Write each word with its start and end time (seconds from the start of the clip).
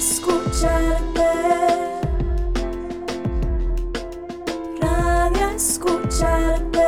escucharte. 0.00 1.28
Radio 4.80 5.50
escucharte. 5.54 6.78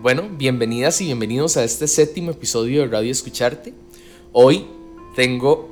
Bueno, 0.00 0.30
bienvenidas 0.30 0.98
y 1.02 1.04
bienvenidos 1.04 1.58
a 1.58 1.64
este 1.64 1.86
séptimo 1.86 2.30
episodio 2.30 2.80
de 2.80 2.86
Radio 2.86 3.12
Escucharte. 3.12 3.74
Hoy 4.32 4.66
tengo 5.14 5.68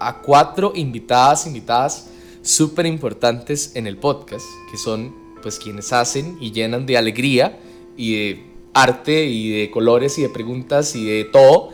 a 0.00 0.22
cuatro 0.22 0.72
invitadas, 0.74 1.46
invitadas 1.46 2.08
súper 2.40 2.86
importantes 2.86 3.76
en 3.76 3.86
el 3.86 3.98
podcast, 3.98 4.46
que 4.70 4.78
son 4.78 5.14
pues 5.42 5.58
quienes 5.58 5.92
hacen 5.92 6.38
y 6.40 6.52
llenan 6.52 6.86
de 6.86 6.96
alegría 6.96 7.60
y 7.98 8.14
de 8.14 8.53
arte 8.74 9.24
y 9.24 9.50
de 9.50 9.70
colores 9.70 10.18
y 10.18 10.22
de 10.22 10.28
preguntas 10.28 10.94
y 10.96 11.04
de 11.04 11.24
todo 11.24 11.70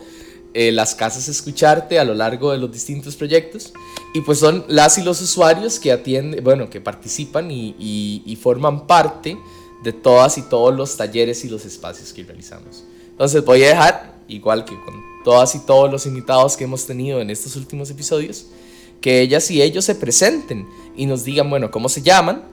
eh, 0.53 0.71
las 0.71 0.95
casas 0.95 1.27
escucharte 1.29 1.97
a 1.99 2.03
lo 2.05 2.13
largo 2.13 2.51
de 2.51 2.57
los 2.57 2.71
distintos 2.71 3.15
proyectos 3.15 3.73
y 4.13 4.21
pues 4.21 4.39
son 4.39 4.65
las 4.67 4.97
y 4.97 5.01
los 5.03 5.21
usuarios 5.21 5.79
que 5.79 5.91
atienden, 5.91 6.43
bueno, 6.43 6.69
que 6.69 6.81
participan 6.81 7.49
y, 7.51 7.75
y- 7.79 8.21
y 8.25 8.35
forman 8.35 8.85
parte 8.87 9.37
de 9.83 9.93
todas 9.93 10.37
y 10.37 10.43
todos 10.43 10.75
los 10.75 10.97
talleres 10.97 11.43
y 11.45 11.49
los 11.49 11.65
espacios 11.65 12.11
que 12.13 12.23
realizamos. 12.23 12.83
Entonces 13.09 13.43
voy 13.45 13.63
a 13.63 13.69
dejar, 13.69 14.15
igual 14.27 14.65
que 14.65 14.75
con 14.83 14.93
todas 15.23 15.55
y 15.55 15.59
todos 15.59 15.89
los 15.91 16.05
invitados 16.05 16.57
que 16.57 16.65
hemos 16.65 16.85
tenido 16.85 17.21
en 17.21 17.29
estos 17.29 17.55
últimos 17.55 17.89
episodios, 17.89 18.47
que 18.99 19.21
ellas 19.21 19.49
y 19.49 19.61
ellos 19.61 19.85
se 19.85 19.95
presenten 19.95 20.67
y 20.97 21.05
nos 21.05 21.23
digan, 21.23 21.49
bueno, 21.49 21.71
cómo 21.71 21.87
se 21.89 22.01
llaman, 22.01 22.43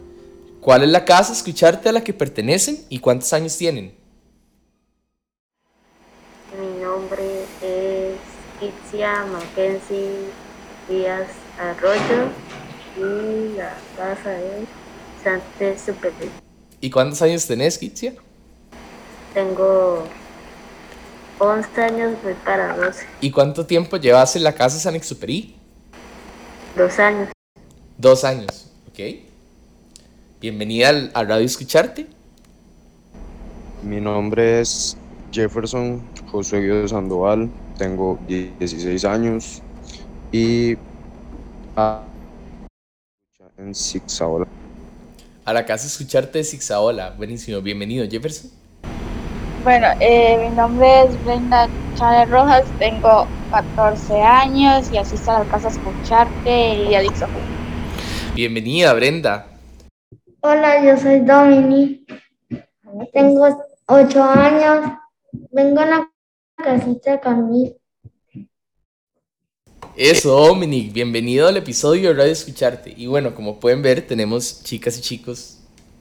cuál 0.61 0.85
es 0.85 0.89
la 0.91 1.05
casa 1.05 1.33
escucharte 1.33 1.89
a 1.89 1.93
la 1.93 2.05
que 2.05 2.13
pertenecen 2.15 2.85
y 2.89 3.01
cuántos 3.01 3.33
años 3.33 3.57
tienen. 3.57 3.93
Mi 6.59 6.83
nombre 6.83 7.23
es 7.63 8.15
Itzia 8.61 9.25
Mackenzie 9.27 10.31
Díaz 10.89 11.29
Arroyo 11.61 12.29
y 12.97 13.57
la 13.57 13.73
casa 13.97 14.37
es 14.41 14.67
Sante 15.23 15.79
Superior. 15.79 16.31
¿Y 16.81 16.91
cuántos 16.91 17.23
años 17.23 17.47
tenés, 17.47 17.79
Kitsia? 17.79 18.15
Tengo 19.35 20.05
11 21.39 21.83
años, 21.83 22.17
voy 22.23 22.35
para 22.45 22.77
12. 22.77 23.07
¿Y 23.21 23.31
cuánto 23.31 23.65
tiempo 23.67 23.97
llevas 23.97 24.35
en 24.35 24.43
la 24.43 24.55
casa 24.55 24.79
San 24.79 24.97
Exuperi? 24.97 25.55
Dos 26.77 26.99
años. 26.99 27.29
Dos 27.97 28.25
años, 28.25 28.71
¿ok? 28.89 29.21
Bienvenida 30.41 30.89
al, 30.89 31.11
a 31.15 31.23
Radio 31.25 31.47
Escucharte. 31.47 32.07
Mi 33.83 34.01
nombre 34.01 34.61
es 34.61 34.97
Jefferson 35.31 36.03
Josué 36.31 36.61
Guido 36.63 36.89
Sandoval, 36.89 37.49
tengo 37.79 38.19
16 38.27 39.05
años 39.07 39.63
y 40.33 40.77
en 43.57 43.75
Zigzagola. 43.75 44.47
A 45.45 45.53
la 45.53 45.65
casa 45.65 45.87
Escucharte 45.87 46.39
de 46.39 46.45
Zigzaola. 46.45 47.15
Buenísimo, 47.17 47.63
bienvenido, 47.63 48.07
Jefferson. 48.07 48.51
Bueno, 49.65 49.87
eh, 50.01 50.37
mi 50.43 50.55
nombre 50.55 51.05
es 51.05 51.25
Brenda 51.25 51.69
Chávez 51.95 52.29
Rojas, 52.29 52.65
tengo 52.79 53.27
14 53.51 54.23
años 54.23 54.91
y 54.93 54.99
asisto 54.99 55.31
a 55.31 55.41
la 55.41 55.45
casa 55.47 55.69
escucharte 55.69 56.75
y 56.85 56.95
a 56.95 57.01
Dixon. 57.01 57.31
Bienvenida, 58.35 58.93
Brenda. 58.93 59.47
Hola, 60.41 60.85
yo 60.85 60.97
soy 60.97 61.21
Domini. 61.21 62.05
Tengo 63.13 63.65
ocho 63.87 64.23
años. 64.23 64.93
Vengo 65.51 65.81
a 65.81 65.87
la 65.87 66.11
casita 66.59 67.21
conmigo. 67.21 67.77
Eso, 69.97 70.31
Dominic, 70.31 70.93
bienvenido 70.93 71.49
al 71.49 71.57
episodio 71.57 72.09
de 72.09 72.15
Radio 72.15 72.33
Escucharte. 72.33 72.93
Y 72.97 73.07
bueno, 73.07 73.35
como 73.35 73.59
pueden 73.59 73.83
ver, 73.83 74.07
tenemos 74.07 74.63
chicas 74.63 74.99
y 74.99 75.01
chicos 75.01 75.59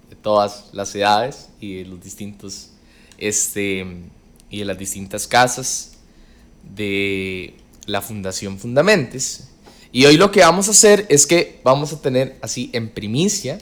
de 0.09 0.15
todas 0.15 0.69
las 0.73 0.93
edades 0.95 1.49
y 1.59 1.77
de 1.77 1.85
los 1.85 2.03
distintos, 2.03 2.71
este, 3.17 3.85
y 4.49 4.59
de 4.59 4.65
las 4.65 4.77
distintas 4.77 5.27
casas 5.27 5.93
de 6.63 7.55
la 7.85 8.01
Fundación 8.01 8.59
Fundamentes. 8.59 9.49
Y 9.91 10.05
hoy 10.05 10.17
lo 10.17 10.31
que 10.31 10.41
vamos 10.41 10.67
a 10.67 10.71
hacer 10.71 11.05
es 11.09 11.25
que 11.25 11.59
vamos 11.63 11.93
a 11.93 12.01
tener 12.01 12.35
así 12.41 12.69
en 12.73 12.89
primicia 12.89 13.59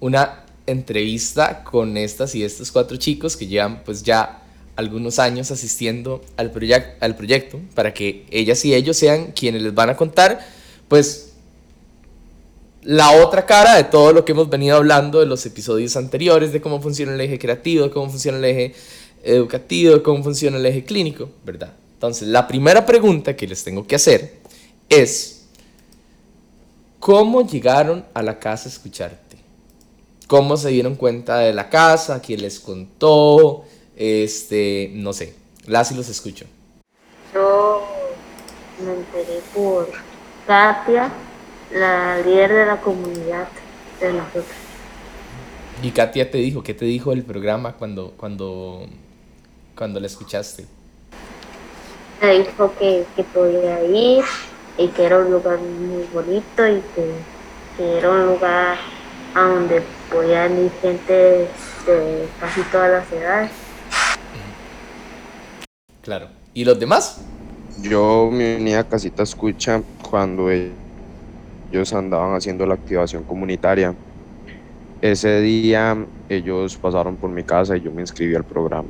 una 0.00 0.44
entrevista 0.66 1.64
con 1.64 1.96
estas 1.96 2.34
y 2.34 2.44
estos 2.44 2.70
cuatro 2.70 2.96
chicos 2.96 3.36
que 3.36 3.46
llevan 3.46 3.82
pues 3.84 4.02
ya 4.02 4.41
algunos 4.76 5.18
años 5.18 5.50
asistiendo 5.50 6.22
al, 6.36 6.52
proyec- 6.52 6.94
al 7.00 7.14
proyecto 7.16 7.60
para 7.74 7.92
que 7.92 8.24
ellas 8.30 8.64
y 8.64 8.74
ellos 8.74 8.96
sean 8.96 9.32
quienes 9.32 9.62
les 9.62 9.74
van 9.74 9.90
a 9.90 9.96
contar 9.96 10.40
pues 10.88 11.32
la 12.82 13.12
otra 13.22 13.46
cara 13.46 13.76
de 13.76 13.84
todo 13.84 14.12
lo 14.12 14.24
que 14.24 14.32
hemos 14.32 14.50
venido 14.50 14.76
hablando 14.76 15.20
de 15.20 15.26
los 15.26 15.46
episodios 15.46 15.96
anteriores, 15.96 16.52
de 16.52 16.60
cómo 16.60 16.80
funciona 16.80 17.14
el 17.14 17.20
eje 17.20 17.38
creativo, 17.38 17.84
de 17.84 17.90
cómo 17.90 18.10
funciona 18.10 18.38
el 18.38 18.44
eje 18.44 18.74
educativo, 19.22 19.94
de 19.94 20.02
cómo 20.02 20.24
funciona 20.24 20.56
el 20.56 20.66
eje 20.66 20.84
clínico, 20.84 21.30
¿verdad? 21.44 21.72
Entonces, 21.94 22.26
la 22.26 22.48
primera 22.48 22.84
pregunta 22.84 23.36
que 23.36 23.46
les 23.46 23.62
tengo 23.62 23.86
que 23.86 23.94
hacer 23.94 24.40
es, 24.88 25.44
¿cómo 26.98 27.46
llegaron 27.46 28.04
a 28.14 28.22
la 28.22 28.40
casa 28.40 28.68
a 28.68 28.72
escucharte? 28.72 29.36
¿Cómo 30.26 30.56
se 30.56 30.70
dieron 30.70 30.96
cuenta 30.96 31.38
de 31.38 31.52
la 31.52 31.68
casa? 31.68 32.20
¿Quién 32.20 32.42
les 32.42 32.58
contó? 32.58 33.64
Este, 34.04 34.90
no 34.94 35.12
sé, 35.12 35.32
las 35.64 35.92
y 35.92 35.94
los 35.94 36.08
escucho. 36.08 36.44
Yo 37.32 37.86
me 38.84 38.94
enteré 38.94 39.40
por 39.54 39.88
Katia, 40.44 41.08
la 41.72 42.18
líder 42.18 42.52
de 42.52 42.66
la 42.66 42.80
comunidad 42.80 43.46
de 44.00 44.12
nosotros. 44.12 44.44
Y 45.84 45.92
Katia 45.92 46.28
te 46.28 46.38
dijo, 46.38 46.64
¿qué 46.64 46.74
te 46.74 46.84
dijo 46.84 47.12
el 47.12 47.22
programa 47.22 47.74
cuando, 47.74 48.10
cuando, 48.16 48.88
cuando 49.76 50.00
la 50.00 50.08
escuchaste? 50.08 50.66
Me 52.20 52.40
dijo 52.40 52.74
que, 52.80 53.04
que 53.14 53.22
podía 53.22 53.84
ir 53.84 54.24
y 54.78 54.88
que 54.88 55.04
era 55.04 55.18
un 55.18 55.30
lugar 55.30 55.58
muy 55.58 56.02
bonito 56.12 56.66
y 56.66 56.82
que, 56.96 57.08
que 57.76 57.98
era 57.98 58.10
un 58.10 58.26
lugar 58.26 58.78
a 59.36 59.42
donde 59.42 59.80
podían 60.10 60.58
ir 60.64 60.72
gente 60.82 61.46
de 61.86 62.28
casi 62.40 62.62
todas 62.62 62.90
las 62.90 63.12
edades. 63.12 63.61
Claro. 66.02 66.28
¿Y 66.52 66.64
los 66.64 66.78
demás? 66.78 67.20
Yo 67.80 68.28
me 68.30 68.56
uní 68.56 68.74
a 68.74 68.84
Casita 68.84 69.22
Escucha 69.22 69.82
cuando 70.10 70.50
ellos 70.50 71.92
andaban 71.92 72.34
haciendo 72.34 72.66
la 72.66 72.74
activación 72.74 73.22
comunitaria. 73.24 73.94
Ese 75.00 75.40
día 75.40 75.96
ellos 76.28 76.76
pasaron 76.76 77.16
por 77.16 77.30
mi 77.30 77.42
casa 77.44 77.76
y 77.76 77.80
yo 77.80 77.90
me 77.90 78.02
inscribí 78.02 78.34
al 78.34 78.44
programa. 78.44 78.88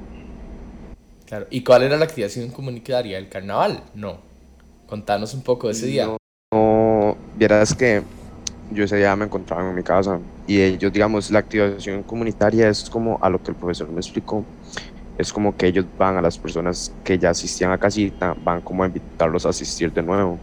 Claro. 1.27 1.47
¿Y 1.51 1.63
cuál 1.63 1.85
era 1.85 1.97
la 1.97 2.05
activación 2.05 2.51
comunitaria? 2.51 3.17
¿El 3.19 3.29
carnaval? 3.29 3.83
No. 3.95 4.19
Contanos 4.87 5.33
un 5.33 5.43
poco 5.43 5.69
de 5.69 5.73
ese 5.73 5.87
día. 5.87 6.07
No, 6.07 6.17
no, 6.53 7.17
vieras 7.37 7.75
que 7.75 8.03
yo 8.71 8.85
ese 8.85 8.97
día 8.97 9.15
me 9.17 9.27
encontraba 9.27 9.69
en 9.69 9.75
mi 9.75 9.83
casa 9.83 10.19
y 10.47 10.61
ellos, 10.61 10.93
digamos, 10.93 11.31
la 11.31 11.39
activación 11.39 12.03
comunitaria 12.03 12.69
es 12.69 12.91
como 12.91 13.19
a 13.23 13.31
lo 13.31 13.43
que 13.43 13.51
el 13.51 13.57
profesor 13.57 13.89
me 13.89 14.01
explicó, 14.01 14.45
es 15.19 15.33
como 15.33 15.57
que 15.57 15.67
ellos 15.67 15.87
van 15.99 16.17
a 16.17 16.23
las 16.23 16.39
personas 16.39 16.93
que 17.05 17.19
ya 17.19 17.31
asistían 17.31 17.71
a 17.71 17.79
casita, 17.79 18.35
van 18.43 18.61
como 18.61 18.83
a 18.83 18.87
invitarlos 18.87 19.47
a 19.47 19.51
asistir 19.51 19.93
de 19.93 20.03
nuevo. 20.03 20.39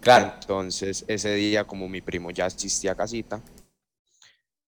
Claro. 0.00 0.32
Entonces, 0.40 1.04
ese 1.06 1.34
día, 1.34 1.64
como 1.66 1.88
mi 1.88 2.00
primo 2.00 2.30
ya 2.30 2.46
asistía 2.46 2.92
a 2.92 2.94
casita, 2.94 3.40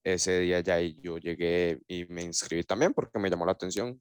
ese 0.04 0.40
día 0.40 0.60
ya 0.60 0.78
yo 0.80 1.18
llegué 1.18 1.80
y 1.88 2.04
me 2.06 2.22
inscribí 2.22 2.64
también 2.64 2.92
porque 2.92 3.18
me 3.18 3.30
llamó 3.30 3.46
la 3.46 3.52
atención. 3.52 4.00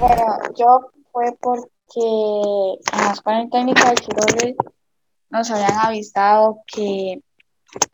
Bueno, 0.00 0.24
yo 0.56 0.90
fue 1.12 1.36
porque 1.40 2.80
en 2.92 3.04
la 3.04 3.12
escuela 3.12 3.48
técnica 3.50 3.90
de 3.90 3.94
Chirole 3.96 4.56
nos 5.30 5.50
habían 5.50 5.78
avisado 5.86 6.62
que 6.66 7.20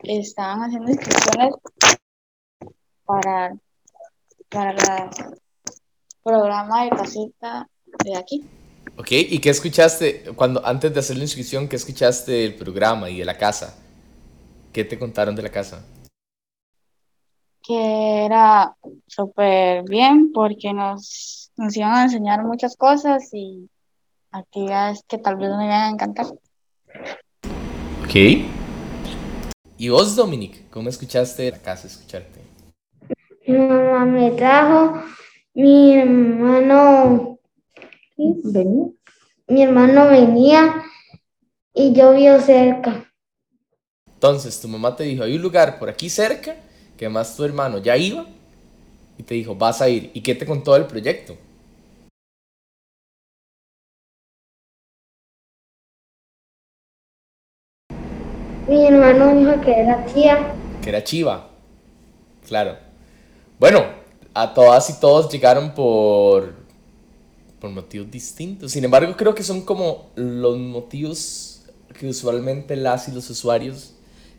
estaban 0.03 0.61
haciendo 0.61 0.91
inscripciones 0.91 1.55
para, 3.05 3.55
para 4.55 4.71
el 4.71 4.79
programa 6.23 6.85
de 6.85 6.91
casita 6.91 7.69
de 8.05 8.17
aquí. 8.17 8.45
Ok, 8.97 9.09
¿y 9.11 9.39
qué 9.41 9.51
escuchaste 9.51 10.25
cuando 10.37 10.65
antes 10.65 10.95
de 10.95 11.01
hacer 11.01 11.17
la 11.17 11.25
inscripción, 11.25 11.69
qué 11.69 11.77
escuchaste 11.77 12.33
del 12.33 12.55
programa 12.55 13.11
y 13.11 13.19
de 13.19 13.25
la 13.25 13.37
casa? 13.37 13.77
¿Qué 14.73 14.85
te 14.85 14.99
contaron 14.99 15.35
de 15.35 15.43
la 15.43 15.51
casa? 15.51 15.85
que 17.65 18.25
era 18.27 18.77
súper 19.07 19.85
bien 19.85 20.33
porque 20.33 20.73
nos, 20.73 21.51
nos 21.57 21.77
iban 21.77 21.95
a 21.95 22.03
enseñar 22.05 22.45
muchas 22.45 22.77
cosas 22.77 23.31
y 23.33 23.69
actividades 24.31 25.03
que 25.09 25.19
tal 25.19 25.37
vez 25.37 25.49
me 25.57 25.65
iban 25.65 25.83
a 25.83 25.89
encantar. 25.89 26.27
Ok. 28.05 28.15
¿Y 29.79 29.89
vos, 29.89 30.15
Dominic? 30.15 30.69
¿Cómo 30.71 30.91
escuchaste 30.91 31.51
la 31.51 31.59
casa 31.59 31.87
escucharte? 31.87 32.41
Mi 33.47 33.59
mamá 33.59 34.05
me 34.07 34.31
trajo 34.33 35.03
Mi 35.55 35.95
hermano, 35.95 37.39
Venía. 38.17 38.87
mi 39.49 39.63
hermano 39.63 40.09
venía 40.09 40.83
y 41.75 41.93
yo 41.93 42.13
vivo 42.13 42.41
cerca. 42.41 43.11
Entonces 44.15 44.61
tu 44.61 44.69
mamá 44.69 44.97
te 44.97 45.05
dijo, 45.05 45.25
hay 45.25 45.37
un 45.37 45.43
lugar 45.43 45.79
por 45.79 45.89
aquí 45.89 46.09
cerca 46.09 46.57
que 46.97 47.05
además 47.07 47.37
tu 47.37 47.45
hermano 47.45 47.79
ya 47.79 47.97
iba 47.97 48.25
y 49.19 49.23
te 49.23 49.35
dijo, 49.35 49.55
vas 49.55 49.83
a 49.83 49.89
ir. 49.89 50.11
¿Y 50.15 50.23
qué 50.23 50.35
te 50.35 50.47
contó 50.47 50.75
del 50.75 50.87
proyecto? 50.87 51.37
Mi 58.67 58.87
hermano 58.87 59.37
dijo 59.37 59.61
que 59.61 59.81
era 59.81 60.05
tía. 60.07 60.55
Que 60.83 60.89
era 60.89 61.05
chiva. 61.05 61.51
Claro. 62.47 62.84
Bueno, 63.59 63.85
a 64.35 64.53
todas 64.53 64.91
y 64.91 64.95
todos 65.01 65.33
llegaron 65.33 65.75
por, 65.75 66.55
por 67.61 67.71
motivos 67.71 68.11
distintos. 68.11 68.73
Sin 68.73 68.85
embargo, 68.85 69.17
creo 69.17 69.35
que 69.35 69.45
son 69.45 69.63
como 69.63 70.11
los 70.17 70.59
motivos 70.59 71.63
que 71.99 72.09
usualmente 72.09 72.75
las 72.75 73.09
y 73.09 73.13
los 73.13 73.31
usuarios 73.31 73.95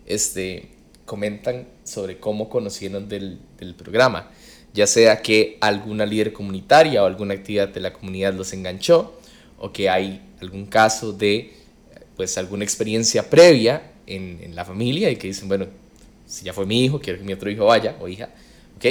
este, 0.05 0.69
comentan 1.05 1.67
sobre 1.85 2.19
cómo 2.19 2.49
conocieron 2.49 3.07
del, 3.07 3.39
del 3.57 3.73
programa. 3.73 4.29
Ya 4.73 4.85
sea 4.85 5.21
que 5.21 5.57
alguna 5.61 6.05
líder 6.05 6.33
comunitaria 6.33 7.01
o 7.01 7.05
alguna 7.05 7.35
actividad 7.35 7.69
de 7.69 7.79
la 7.79 7.93
comunidad 7.93 8.33
los 8.33 8.51
enganchó, 8.51 9.17
o 9.57 9.71
que 9.71 9.89
hay 9.89 10.21
algún 10.41 10.65
caso 10.65 11.13
de 11.13 11.53
pues 12.17 12.37
alguna 12.37 12.65
experiencia 12.65 13.29
previa 13.29 13.93
en, 14.05 14.39
en 14.43 14.55
la 14.55 14.65
familia 14.65 15.09
y 15.09 15.15
que 15.15 15.27
dicen, 15.27 15.47
bueno, 15.47 15.67
si 16.25 16.43
ya 16.43 16.51
fue 16.53 16.65
mi 16.65 16.83
hijo, 16.83 16.99
quiero 16.99 17.19
que 17.19 17.25
mi 17.25 17.31
otro 17.31 17.49
hijo 17.49 17.65
vaya 17.65 17.95
o 18.01 18.07
hija, 18.09 18.29
¿ok? 18.77 18.85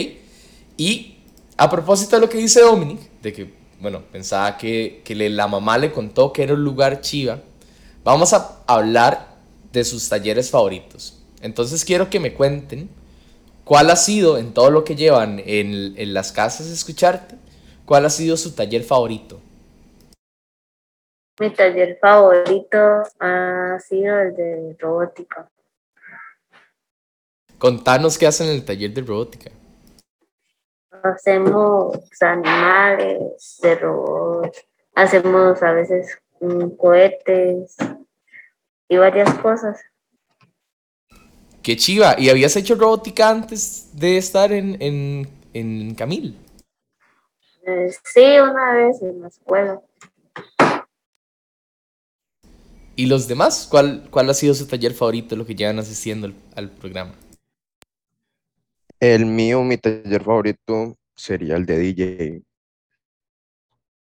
Y 0.76 1.18
a 1.56 1.70
propósito 1.70 2.16
de 2.16 2.22
lo 2.22 2.28
que 2.28 2.38
dice 2.38 2.60
Dominic, 2.60 3.00
de 3.22 3.32
que, 3.32 3.54
bueno, 3.80 4.02
pensaba 4.12 4.56
que, 4.58 5.02
que 5.04 5.14
le- 5.14 5.30
la 5.30 5.46
mamá 5.46 5.78
le 5.78 5.92
contó 5.92 6.32
que 6.32 6.42
era 6.42 6.54
un 6.54 6.64
lugar 6.64 7.00
chiva, 7.00 7.40
vamos 8.02 8.32
a 8.32 8.60
hablar 8.66 9.34
de 9.72 9.84
sus 9.84 10.08
talleres 10.08 10.50
favoritos. 10.50 11.20
Entonces 11.40 11.84
quiero 11.84 12.10
que 12.10 12.20
me 12.20 12.34
cuenten 12.34 12.88
cuál 13.64 13.90
ha 13.90 13.96
sido, 13.96 14.38
en 14.38 14.52
todo 14.54 14.70
lo 14.70 14.84
que 14.84 14.96
llevan 14.96 15.38
en, 15.44 15.94
en 15.96 16.14
las 16.14 16.32
casas 16.32 16.68
de 16.68 16.74
escucharte, 16.74 17.36
cuál 17.84 18.04
ha 18.06 18.10
sido 18.10 18.36
su 18.36 18.52
taller 18.52 18.82
favorito. 18.84 19.40
Mi 21.40 21.50
taller 21.50 21.98
favorito 22.00 23.02
ha 23.18 23.78
sido 23.80 24.20
el 24.20 24.36
de 24.36 24.76
robótica. 24.78 25.48
Contanos 27.58 28.18
qué 28.18 28.26
hacen 28.26 28.48
en 28.48 28.54
el 28.54 28.64
taller 28.64 28.92
de 28.94 29.00
robótica. 29.02 29.50
Hacemos 31.04 31.98
animales 32.22 33.58
de 33.62 33.74
robots, 33.74 34.66
hacemos 34.94 35.62
a 35.62 35.72
veces 35.72 36.18
cohetes 36.78 37.76
y 38.88 38.96
varias 38.96 39.34
cosas. 39.34 39.82
Qué 41.62 41.76
chiva. 41.76 42.14
¿Y 42.18 42.30
habías 42.30 42.56
hecho 42.56 42.74
robótica 42.74 43.28
antes 43.28 43.90
de 43.92 44.16
estar 44.16 44.50
en, 44.50 44.80
en, 44.80 45.28
en 45.52 45.94
Camil? 45.94 46.38
Eh, 47.66 47.90
sí, 48.02 48.24
una 48.38 48.72
vez 48.72 49.02
en 49.02 49.20
la 49.20 49.28
escuela. 49.28 49.82
¿Y 52.96 53.04
los 53.04 53.28
demás? 53.28 53.66
¿Cuál, 53.70 54.08
cuál 54.10 54.30
ha 54.30 54.34
sido 54.34 54.54
su 54.54 54.66
taller 54.66 54.94
favorito, 54.94 55.36
lo 55.36 55.44
que 55.44 55.54
llevan 55.54 55.78
asistiendo 55.78 56.28
al, 56.28 56.34
al 56.56 56.70
programa? 56.70 57.12
El 59.04 59.26
mío, 59.26 59.62
mi 59.62 59.76
taller 59.76 60.24
favorito 60.24 60.96
sería 61.14 61.56
el 61.56 61.66
de 61.66 61.78
DJ. 61.78 62.42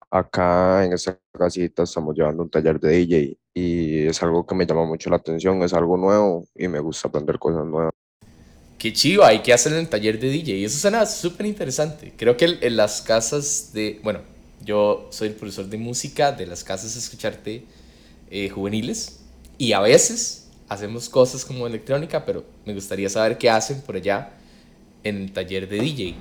Acá 0.09 0.83
en 0.83 0.91
esta 0.91 1.17
casita 1.31 1.83
estamos 1.83 2.13
llevando 2.13 2.43
un 2.43 2.49
taller 2.49 2.77
de 2.77 2.89
DJ 2.89 3.37
y 3.53 4.07
es 4.07 4.21
algo 4.21 4.45
que 4.45 4.53
me 4.53 4.65
llama 4.65 4.83
mucho 4.83 5.09
la 5.09 5.15
atención, 5.15 5.63
es 5.63 5.71
algo 5.71 5.95
nuevo 5.95 6.45
y 6.55 6.67
me 6.67 6.81
gusta 6.81 7.07
aprender 7.07 7.39
cosas 7.39 7.65
nuevas. 7.65 7.93
Qué 8.77 8.91
chiva. 8.91 9.33
¿Y 9.33 9.41
qué 9.41 9.53
hacen 9.53 9.71
en 9.71 9.79
el 9.79 9.87
taller 9.87 10.19
de 10.19 10.27
DJ? 10.27 10.65
Eso 10.65 10.77
suena 10.77 11.05
súper 11.05 11.45
interesante. 11.45 12.13
Creo 12.17 12.35
que 12.35 12.57
en 12.59 12.75
las 12.75 13.01
casas 13.01 13.71
de... 13.71 14.01
Bueno, 14.03 14.19
yo 14.61 15.07
soy 15.09 15.29
el 15.29 15.35
profesor 15.35 15.67
de 15.67 15.77
música 15.77 16.33
de 16.33 16.47
las 16.47 16.65
casas 16.65 16.95
de 16.95 16.99
escucharte 16.99 17.63
eh, 18.29 18.49
juveniles 18.49 19.21
y 19.57 19.71
a 19.71 19.79
veces 19.79 20.49
hacemos 20.67 21.07
cosas 21.07 21.45
como 21.45 21.65
electrónica, 21.65 22.25
pero 22.25 22.43
me 22.65 22.73
gustaría 22.73 23.07
saber 23.07 23.37
qué 23.37 23.49
hacen 23.49 23.79
por 23.79 23.95
allá 23.95 24.33
en 25.03 25.17
el 25.17 25.31
taller 25.31 25.67
de 25.67 25.79
DJ. 25.79 26.15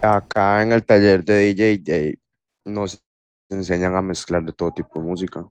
Acá 0.00 0.62
en 0.62 0.72
el 0.72 0.84
taller 0.84 1.24
de 1.24 1.54
DJ 1.54 2.18
nos 2.64 3.02
enseñan 3.48 3.94
a 3.94 4.02
mezclar 4.02 4.44
de 4.44 4.52
todo 4.52 4.72
tipo 4.72 5.00
de 5.00 5.06
música. 5.06 5.46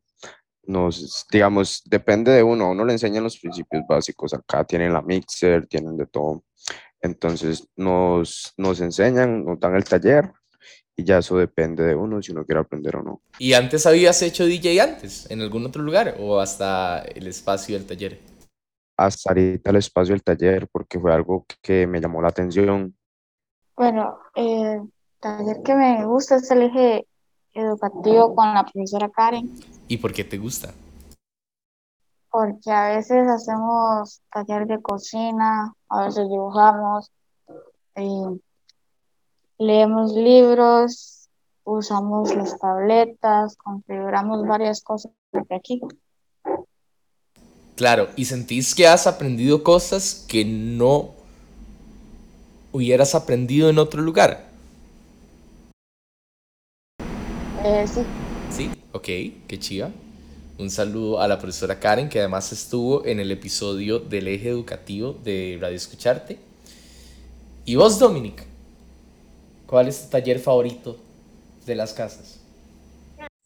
Nos, 0.63 1.25
digamos, 1.31 1.83
depende 1.85 2.31
de 2.31 2.43
uno, 2.43 2.65
a 2.65 2.71
uno 2.71 2.85
le 2.85 2.93
enseñan 2.93 3.23
los 3.23 3.37
principios 3.37 3.83
básicos. 3.87 4.33
Acá 4.33 4.63
tienen 4.63 4.93
la 4.93 5.01
mixer, 5.01 5.67
tienen 5.67 5.95
de 5.97 6.07
todo. 6.07 6.43
Entonces 7.01 7.67
nos, 7.75 8.53
nos 8.57 8.79
enseñan, 8.81 9.45
nos 9.45 9.59
dan 9.59 9.75
el 9.75 9.83
taller 9.83 10.31
y 10.95 11.03
ya 11.03 11.19
eso 11.19 11.37
depende 11.37 11.83
de 11.83 11.95
uno 11.95 12.21
si 12.21 12.31
uno 12.31 12.45
quiere 12.45 12.61
aprender 12.61 12.95
o 12.95 13.03
no. 13.03 13.21
¿Y 13.37 13.53
antes 13.53 13.85
habías 13.85 14.21
hecho 14.21 14.45
DJ 14.45 14.81
antes, 14.81 15.29
en 15.29 15.41
algún 15.41 15.65
otro 15.65 15.83
lugar 15.83 16.15
o 16.19 16.39
hasta 16.39 16.99
el 16.99 17.27
espacio 17.27 17.77
del 17.77 17.85
taller? 17.85 18.34
Hasta 18.97 19.31
ahorita 19.31 19.71
el 19.71 19.75
espacio 19.77 20.13
del 20.13 20.23
taller 20.23 20.67
porque 20.71 20.99
fue 20.99 21.13
algo 21.13 21.45
que 21.61 21.85
me 21.85 21.99
llamó 21.99 22.21
la 22.21 22.29
atención. 22.29 22.95
Bueno, 23.75 24.19
el 24.35 24.91
taller 25.19 25.57
que 25.63 25.75
me 25.75 26.05
gusta 26.05 26.37
es 26.37 26.49
el 26.51 26.63
eje 26.63 27.07
educativo 27.53 28.35
con 28.35 28.53
la 28.53 28.63
profesora 28.65 29.09
Karen, 29.09 29.49
¿Y 29.87 29.97
por 29.97 30.13
qué 30.13 30.23
te 30.23 30.37
gusta? 30.37 30.73
porque 32.35 32.69
a 32.69 32.97
veces 32.97 33.25
hacemos 33.29 34.21
taller 34.29 34.67
de 34.67 34.81
cocina, 34.81 35.73
a 35.87 36.03
veces 36.03 36.27
dibujamos, 36.27 37.09
y 37.95 38.41
leemos 39.57 40.11
libros, 40.11 41.29
usamos 41.63 42.35
las 42.35 42.59
tabletas, 42.59 43.55
configuramos 43.55 44.45
varias 44.45 44.83
cosas 44.83 45.13
desde 45.31 45.55
aquí. 45.55 45.81
Claro, 47.75 48.09
¿y 48.15 48.25
sentís 48.25 48.73
que 48.73 48.87
has 48.87 49.05
aprendido 49.05 49.63
cosas 49.63 50.25
que 50.27 50.45
no 50.45 51.13
hubieras 52.71 53.15
aprendido 53.15 53.69
en 53.69 53.79
otro 53.79 54.01
lugar? 54.01 54.45
Eh, 57.63 57.85
sí, 57.87 58.01
Sí, 58.49 58.71
ok, 58.93 59.05
qué 59.47 59.59
chiva. 59.59 59.91
Un 60.57 60.69
saludo 60.69 61.19
a 61.19 61.27
la 61.27 61.37
profesora 61.37 61.77
Karen, 61.77 62.07
que 62.07 62.19
además 62.19 62.53
estuvo 62.53 63.05
en 63.05 63.19
el 63.19 63.29
episodio 63.31 63.99
del 63.99 64.29
eje 64.29 64.47
educativo 64.47 65.17
de 65.23 65.57
Radio 65.59 65.75
Escucharte. 65.75 66.39
¿Y 67.65 67.75
vos, 67.75 67.99
Dominic? 67.99 68.45
¿Cuál 69.67 69.89
es 69.89 70.03
tu 70.03 70.09
taller 70.11 70.39
favorito 70.39 70.97
de 71.65 71.75
las 71.75 71.91
casas? 71.91 72.39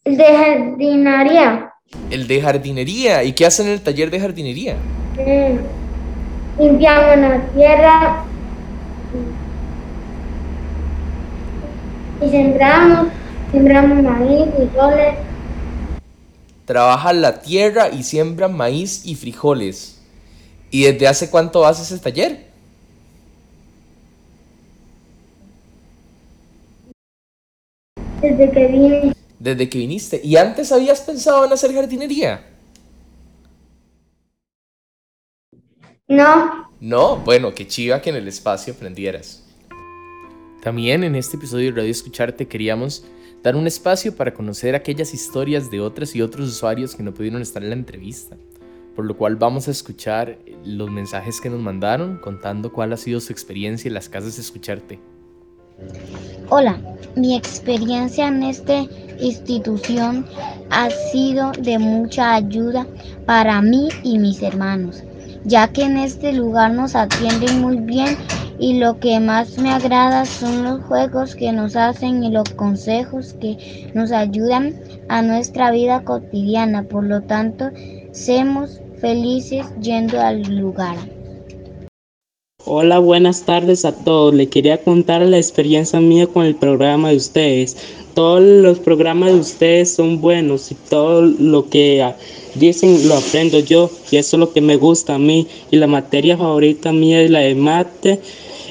El 0.04 0.16
de 0.16 0.24
jardinería. 0.24 1.74
El 2.10 2.26
de 2.26 2.40
jardinería. 2.40 3.22
¿Y 3.24 3.32
qué 3.32 3.46
hacen 3.46 3.66
en 3.66 3.72
el 3.74 3.80
taller 3.80 4.10
de 4.10 4.20
jardinería? 4.20 4.76
Eh, 5.18 5.58
limpiamos 6.58 7.18
la 7.18 7.40
tierra 7.54 8.24
y, 12.20 12.28
sembramos, 12.28 13.08
sembramos 13.52 14.02
maíz, 14.02 14.46
frijoles. 14.56 15.14
Trabajan 16.64 17.22
la 17.22 17.40
tierra 17.40 17.88
y 17.88 18.02
siembran 18.02 18.56
maíz 18.56 19.04
y 19.04 19.14
frijoles. 19.14 20.00
¿Y 20.70 20.84
desde 20.84 21.08
hace 21.08 21.30
cuánto 21.30 21.66
haces 21.66 21.90
ese 21.90 22.02
taller? 22.02 22.46
Desde 28.20 28.50
que 28.50 28.66
vine, 28.66 29.12
Desde 29.40 29.70
que 29.70 29.78
viniste. 29.78 30.20
¿Y 30.22 30.36
antes 30.36 30.70
habías 30.70 31.00
pensado 31.00 31.46
en 31.46 31.52
hacer 31.52 31.74
jardinería? 31.74 32.46
no, 36.06 36.70
No, 36.78 37.16
bueno, 37.16 37.54
qué 37.54 37.66
chiva 37.66 38.02
que 38.02 38.10
en 38.10 38.16
el 38.16 38.28
espacio 38.28 38.74
aprendieras. 38.74 39.42
También 40.62 41.04
en 41.04 41.14
este 41.14 41.38
episodio 41.38 41.70
de 41.70 41.76
Radio 41.78 41.90
Escucharte 41.90 42.46
queríamos 42.46 43.02
dar 43.42 43.56
un 43.56 43.66
espacio 43.66 44.14
para 44.14 44.34
conocer 44.34 44.74
aquellas 44.74 45.14
historias 45.14 45.70
de 45.70 45.80
otras 45.80 46.14
y 46.14 46.20
otros 46.20 46.46
usuarios 46.48 46.94
que 46.94 47.02
no 47.02 47.14
pudieron 47.14 47.40
estar 47.40 47.62
en 47.62 47.70
la 47.70 47.76
entrevista. 47.76 48.36
Por 48.94 49.06
lo 49.06 49.16
cual 49.16 49.36
vamos 49.36 49.68
a 49.68 49.70
escuchar 49.70 50.36
los 50.64 50.90
mensajes 50.90 51.40
que 51.40 51.48
nos 51.48 51.60
mandaron 51.60 52.18
contando 52.18 52.70
cuál 52.72 52.92
ha 52.92 52.98
sido 52.98 53.20
su 53.20 53.32
experiencia 53.32 53.88
en 53.88 53.94
las 53.94 54.10
casas 54.10 54.36
de 54.36 54.42
Escucharte. 54.42 54.98
Hola, 56.50 56.82
mi 57.16 57.34
experiencia 57.34 58.28
en 58.28 58.42
esta 58.42 58.84
institución 59.18 60.26
ha 60.68 60.90
sido 60.90 61.52
de 61.52 61.78
mucha 61.78 62.34
ayuda 62.34 62.86
para 63.24 63.62
mí 63.62 63.88
y 64.02 64.18
mis 64.18 64.42
hermanos, 64.42 65.04
ya 65.42 65.68
que 65.68 65.84
en 65.84 65.96
este 65.96 66.34
lugar 66.34 66.72
nos 66.74 66.94
atienden 66.96 67.62
muy 67.62 67.78
bien 67.78 68.18
y 68.58 68.78
lo 68.78 68.98
que 68.98 69.20
más 69.20 69.56
me 69.56 69.70
agrada 69.72 70.26
son 70.26 70.64
los 70.64 70.82
juegos 70.82 71.34
que 71.34 71.50
nos 71.52 71.76
hacen 71.76 72.22
y 72.24 72.30
los 72.30 72.50
consejos 72.50 73.32
que 73.40 73.56
nos 73.94 74.12
ayudan 74.12 74.74
a 75.08 75.22
nuestra 75.22 75.70
vida 75.70 76.02
cotidiana. 76.04 76.82
Por 76.82 77.04
lo 77.04 77.22
tanto, 77.22 77.70
seamos 78.12 78.82
felices 78.96 79.66
yendo 79.80 80.20
al 80.20 80.42
lugar. 80.42 80.98
Hola, 82.66 82.98
buenas 82.98 83.46
tardes 83.46 83.86
a 83.86 83.92
todos. 83.92 84.34
Le 84.34 84.48
quería 84.48 84.84
contar 84.84 85.22
la 85.22 85.38
experiencia 85.38 85.98
mía 85.98 86.26
con 86.26 86.44
el 86.44 86.54
programa 86.54 87.08
de 87.08 87.16
ustedes. 87.16 87.74
Todos 88.14 88.42
los 88.42 88.78
programas 88.78 89.32
de 89.32 89.40
ustedes 89.40 89.94
son 89.94 90.20
buenos 90.20 90.70
y 90.70 90.74
todo 90.74 91.22
lo 91.22 91.70
que 91.70 92.06
dicen 92.56 93.08
lo 93.08 93.14
aprendo 93.14 93.60
yo 93.60 93.90
y 94.10 94.18
eso 94.18 94.36
es 94.36 94.40
lo 94.40 94.52
que 94.52 94.60
me 94.60 94.76
gusta 94.76 95.14
a 95.14 95.18
mí. 95.18 95.46
Y 95.70 95.76
la 95.76 95.86
materia 95.86 96.36
favorita 96.36 96.92
mía 96.92 97.22
es 97.22 97.30
la 97.30 97.40
de 97.40 97.54
mate 97.54 98.20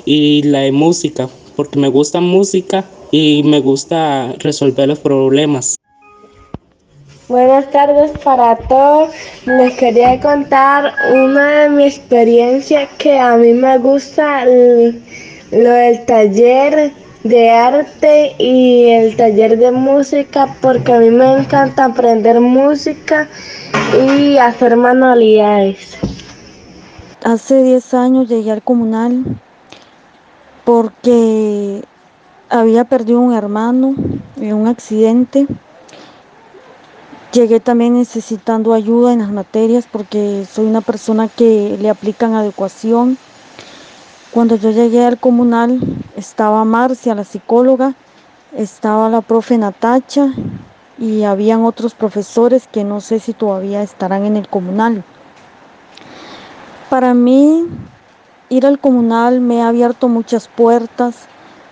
y 0.05 0.43
la 0.43 0.60
de 0.60 0.72
música, 0.72 1.27
porque 1.55 1.79
me 1.79 1.88
gusta 1.88 2.22
música 2.22 2.86
y 3.12 3.41
me 3.43 3.60
gusta 3.60 4.36
resolver 4.38 4.88
los 4.88 5.00
problemas. 5.00 5.78
Buenas 7.29 7.69
tardes 7.69 8.09
para 8.24 8.55
todos. 8.55 9.12
Les 9.45 9.77
quería 9.77 10.19
contar 10.19 10.95
una 11.13 11.62
de 11.62 11.69
mis 11.69 11.98
experiencias 11.98 12.89
que 12.98 13.19
a 13.19 13.38
mí 13.38 13.53
me 13.53 13.77
gusta 13.77 14.45
lo 14.45 15.69
del 15.69 16.05
taller 16.07 16.91
de 17.24 17.51
arte 17.51 18.33
y 18.39 18.89
el 18.89 19.15
taller 19.15 19.59
de 19.59 19.71
música 19.71 20.55
porque 20.59 20.91
a 20.91 20.98
mí 20.98 21.12
me 21.12 21.38
encanta 21.38 21.86
aprender 21.86 22.39
música 22.39 23.29
y 23.93 24.38
hacer 24.38 24.75
manualidades. 24.75 26.00
Hace 27.24 27.62
10 27.62 27.93
años 27.93 28.27
llegué 28.27 28.53
al 28.53 28.63
comunal 28.63 29.24
porque 30.65 31.83
había 32.50 32.86
perdido 32.86 33.19
un 33.19 33.36
hermano 33.36 33.93
en 34.41 34.53
un 34.55 34.67
accidente 34.67 35.45
Llegué 37.31 37.59
también 37.59 37.93
necesitando 37.93 38.74
ayuda 38.74 39.13
en 39.13 39.19
las 39.19 39.29
materias 39.29 39.86
porque 39.91 40.48
soy 40.51 40.65
una 40.65 40.81
persona 40.81 41.27
que 41.27 41.77
le 41.79 41.91
aplican 41.91 42.33
adecuación. 42.33 43.19
Cuando 44.31 44.55
yo 44.55 44.71
llegué 44.71 45.05
al 45.05 45.19
comunal 45.19 45.79
estaba 46.15 46.65
Marcia, 46.65 47.13
la 47.13 47.24
psicóloga, 47.24 47.93
estaba 48.57 49.09
la 49.09 49.21
profe 49.21 49.59
Natacha 49.59 50.33
y 50.98 51.21
habían 51.21 51.65
otros 51.65 51.93
profesores 51.93 52.67
que 52.67 52.83
no 52.83 53.00
sé 53.00 53.19
si 53.19 53.33
todavía 53.33 53.83
estarán 53.83 54.25
en 54.25 54.36
el 54.36 54.48
comunal. 54.48 55.03
Para 56.89 57.13
mí, 57.13 57.67
ir 58.50 58.65
al 58.65 58.79
comunal 58.79 59.39
me 59.39 59.62
ha 59.62 59.67
abierto 59.67 60.07
muchas 60.07 60.48
puertas, 60.48 61.15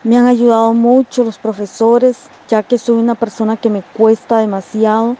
me 0.03 0.17
han 0.17 0.27
ayudado 0.27 0.75
mucho 0.75 1.23
los 1.23 1.39
profesores, 1.39 2.17
ya 2.47 2.61
que 2.61 2.77
soy 2.77 2.97
una 2.97 3.15
persona 3.15 3.57
que 3.57 3.71
me 3.71 3.81
cuesta 3.81 4.37
demasiado 4.37 5.17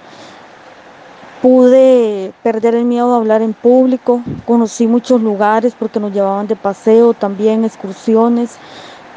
Pude 1.41 2.33
perder 2.41 2.73
el 2.73 2.85
miedo 2.85 3.13
a 3.13 3.17
hablar 3.17 3.43
en 3.43 3.53
público, 3.53 4.23
conocí 4.45 4.87
muchos 4.87 5.21
lugares 5.21 5.75
porque 5.77 5.99
nos 5.99 6.11
llevaban 6.11 6.47
de 6.47 6.55
paseo, 6.55 7.13
también 7.13 7.63
excursiones. 7.63 8.57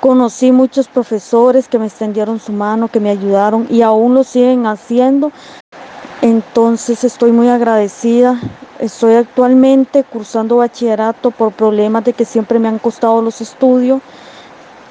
Conocí 0.01 0.53
muchos 0.53 0.87
profesores 0.87 1.67
que 1.67 1.79
me 1.79 1.87
extendieron 1.87 2.39
su 2.39 2.53
mano, 2.53 2.89
que 2.89 3.01
me 3.01 3.09
ayudaron 3.09 3.67
y 3.71 3.81
aún 3.81 4.15
lo 4.15 4.23
siguen 4.23 4.67
haciendo. 4.67 5.33
Entonces 6.21 7.05
estoy 7.05 7.33
muy 7.33 7.49
agradecida. 7.49 8.39
Estoy 8.79 9.15
actualmente 9.15 10.05
cursando 10.05 10.57
bachillerato 10.57 11.31
por 11.31 11.53
problemas 11.53 12.05
de 12.05 12.13
que 12.13 12.27
siempre 12.27 12.59
me 12.59 12.69
han 12.69 12.79
costado 12.79 13.23
los 13.23 13.41
estudios. 13.41 14.03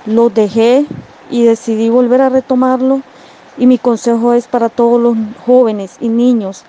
Los 0.07 0.33
dejé 0.33 0.87
y 1.29 1.43
decidí 1.43 1.89
volver 1.89 2.21
a 2.21 2.29
retomarlo. 2.29 3.01
Y 3.55 3.67
mi 3.67 3.77
consejo 3.77 4.33
es 4.33 4.47
para 4.47 4.69
todos 4.69 4.99
los 4.99 5.15
jóvenes 5.45 5.97
y 5.99 6.09
niños 6.09 6.65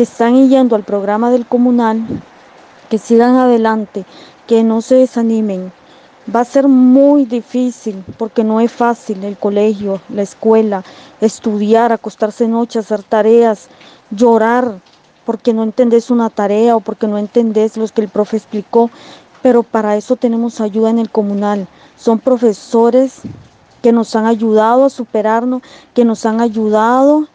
que 0.00 0.04
están 0.04 0.48
yendo 0.48 0.76
al 0.76 0.82
programa 0.82 1.30
del 1.30 1.44
comunal, 1.44 2.02
que 2.88 2.96
sigan 2.96 3.36
adelante, 3.36 4.06
que 4.46 4.64
no 4.64 4.80
se 4.80 4.94
desanimen. 4.94 5.70
Va 6.34 6.40
a 6.40 6.46
ser 6.46 6.68
muy 6.68 7.26
difícil 7.26 8.02
porque 8.16 8.42
no 8.42 8.62
es 8.62 8.72
fácil 8.72 9.22
el 9.24 9.36
colegio, 9.36 10.00
la 10.08 10.22
escuela, 10.22 10.84
estudiar, 11.20 11.92
acostarse 11.92 12.48
noche, 12.48 12.78
hacer 12.78 13.02
tareas, 13.02 13.68
llorar 14.10 14.80
porque 15.26 15.52
no 15.52 15.64
entendés 15.64 16.10
una 16.10 16.30
tarea 16.30 16.76
o 16.76 16.80
porque 16.80 17.06
no 17.06 17.18
entendés 17.18 17.76
lo 17.76 17.86
que 17.88 18.00
el 18.00 18.08
profe 18.08 18.38
explicó, 18.38 18.88
pero 19.42 19.62
para 19.62 19.98
eso 19.98 20.16
tenemos 20.16 20.62
ayuda 20.62 20.88
en 20.88 20.98
el 20.98 21.10
comunal. 21.10 21.68
Son 21.98 22.18
profesores 22.18 23.20
que 23.82 23.92
nos 23.92 24.16
han 24.16 24.24
ayudado 24.24 24.86
a 24.86 24.88
superarnos, 24.88 25.60
que 25.92 26.06
nos 26.06 26.24
han 26.24 26.40
ayudado 26.40 27.28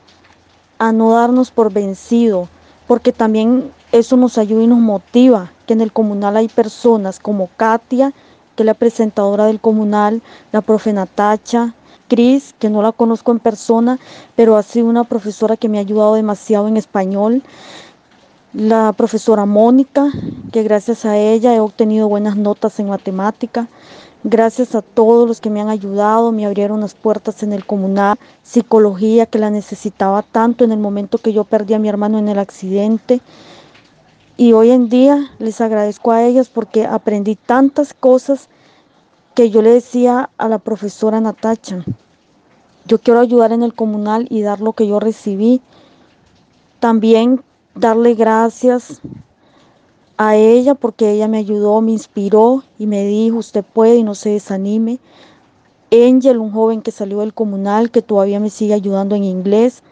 a 0.80 0.92
no 0.92 1.12
darnos 1.12 1.52
por 1.52 1.72
vencido, 1.72 2.50
porque 2.88 3.12
también 3.12 3.72
eso 3.92 4.18
nos 4.18 4.38
ayuda 4.38 4.64
y 4.64 4.68
nos 4.68 4.80
motiva, 4.80 5.52
que 5.66 5.74
en 5.74 5.82
el 5.82 5.92
comunal 5.92 6.38
hay 6.38 6.48
personas 6.48 7.20
como 7.20 7.50
Katia, 7.58 8.14
que 8.56 8.64
es 8.64 8.66
la 8.66 8.74
presentadora 8.74 9.46
del 9.46 9.60
comunal, 9.60 10.22
la 10.52 10.62
profe 10.62 10.94
Natacha, 10.94 11.74
Cris, 12.08 12.54
que 12.60 12.70
no 12.70 12.82
la 12.82 12.92
conozco 12.92 13.32
en 13.32 13.40
persona, 13.40 14.00
pero 14.36 14.58
ha 14.58 14.64
sido 14.64 14.88
una 14.88 15.04
profesora 15.04 15.58
que 15.58 15.70
me 15.70 15.78
ha 15.78 15.82
ayudado 15.82 16.16
demasiado 16.16 16.68
en 16.68 16.78
español, 16.78 17.42
la 18.54 18.94
profesora 18.94 19.46
Mónica, 19.46 20.12
que 20.52 20.64
gracias 20.64 21.04
a 21.04 21.18
ella 21.18 21.54
he 21.54 21.60
obtenido 21.60 22.08
buenas 22.08 22.38
notas 22.38 22.80
en 22.80 22.88
matemática, 22.88 23.68
Gracias 24.28 24.74
a 24.74 24.82
todos 24.82 25.28
los 25.28 25.40
que 25.40 25.52
me 25.52 25.62
han 25.62 25.70
ayudado, 25.70 26.32
me 26.32 26.48
abrieron 26.48 26.82
las 26.82 26.96
puertas 26.96 27.44
en 27.44 27.54
el 27.54 27.64
comunal, 27.64 28.18
psicología 28.42 29.28
que 29.28 29.38
la 29.38 29.52
necesitaba 29.52 30.24
tanto 30.24 30.64
en 30.64 30.72
el 30.72 30.80
momento 30.80 31.20
que 31.20 31.32
yo 31.32 31.44
perdí 31.44 31.76
a 31.76 31.80
mi 31.80 31.90
hermano 31.90 32.18
en 32.18 32.28
el 32.28 32.40
accidente. 32.40 33.22
Y 34.36 34.54
hoy 34.54 34.72
en 34.72 34.90
día 34.90 35.30
les 35.38 35.62
agradezco 35.62 36.12
a 36.12 36.24
ellas 36.24 36.50
porque 36.50 36.88
aprendí 36.88 37.36
tantas 37.36 37.94
cosas 37.94 38.50
que 39.36 39.52
yo 39.52 39.62
le 39.62 39.70
decía 39.70 40.32
a 40.40 40.50
la 40.50 40.58
profesora 40.58 41.22
Natacha. 41.22 41.86
Yo 42.88 42.98
quiero 42.98 43.20
ayudar 43.20 43.52
en 43.52 43.62
el 43.62 43.76
comunal 43.76 44.26
y 44.32 44.42
dar 44.42 44.60
lo 44.60 44.74
que 44.74 44.88
yo 44.88 45.00
recibí. 45.00 45.62
También 46.80 47.44
darle 47.76 48.16
gracias 48.16 49.02
a 50.18 50.36
ella 50.36 50.76
porque 50.76 51.12
ella 51.12 51.28
me 51.28 51.38
ayudó, 51.38 51.82
me 51.82 51.92
inspiró 51.92 52.64
y 52.80 52.88
me 52.88 53.06
dijo, 53.06 53.38
usted 53.38 53.64
puede 53.64 53.98
y 53.98 54.04
no 54.04 54.16
se 54.16 54.30
desanime. 54.30 55.00
Angel, 55.92 56.40
un 56.40 56.52
joven 56.52 56.82
que 56.82 56.92
salió 56.92 57.20
del 57.20 57.34
comunal, 57.34 57.92
que 57.92 58.02
todavía 58.02 58.40
me 58.40 58.50
sigue 58.50 58.74
ayudando 58.74 59.16
en 59.16 59.24
inglés. 59.24 59.84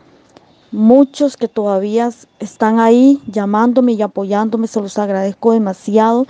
Muchos 0.71 1.37
que 1.37 1.47
todavía 1.47 2.09
están 2.39 2.79
ahí 2.79 3.21
llamándome 3.27 3.93
y 3.93 4.01
apoyándome, 4.01 4.67
se 4.67 4.81
los 4.81 4.97
agradezco 4.97 5.51
demasiado. 5.51 6.25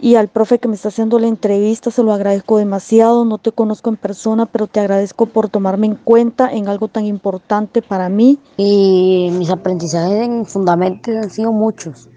Y 0.00 0.16
al 0.16 0.28
profe 0.28 0.58
que 0.58 0.68
me 0.68 0.74
está 0.74 0.88
haciendo 0.88 1.18
la 1.18 1.26
entrevista, 1.26 1.90
se 1.90 2.02
lo 2.02 2.12
agradezco 2.12 2.58
demasiado. 2.58 3.24
No 3.24 3.38
te 3.38 3.50
conozco 3.50 3.88
en 3.88 3.96
persona, 3.96 4.44
pero 4.44 4.66
te 4.66 4.78
agradezco 4.78 5.24
por 5.24 5.48
tomarme 5.48 5.86
en 5.86 5.94
cuenta 5.94 6.52
en 6.52 6.68
algo 6.68 6.88
tan 6.88 7.06
importante 7.06 7.80
para 7.80 8.10
mí. 8.10 8.38
Y 8.58 9.30
mis 9.32 9.50
aprendizajes 9.50 10.22
en 10.22 10.44
fundamentos 10.44 11.16
han 11.16 11.30
sido 11.30 11.50
muchos 11.50 12.10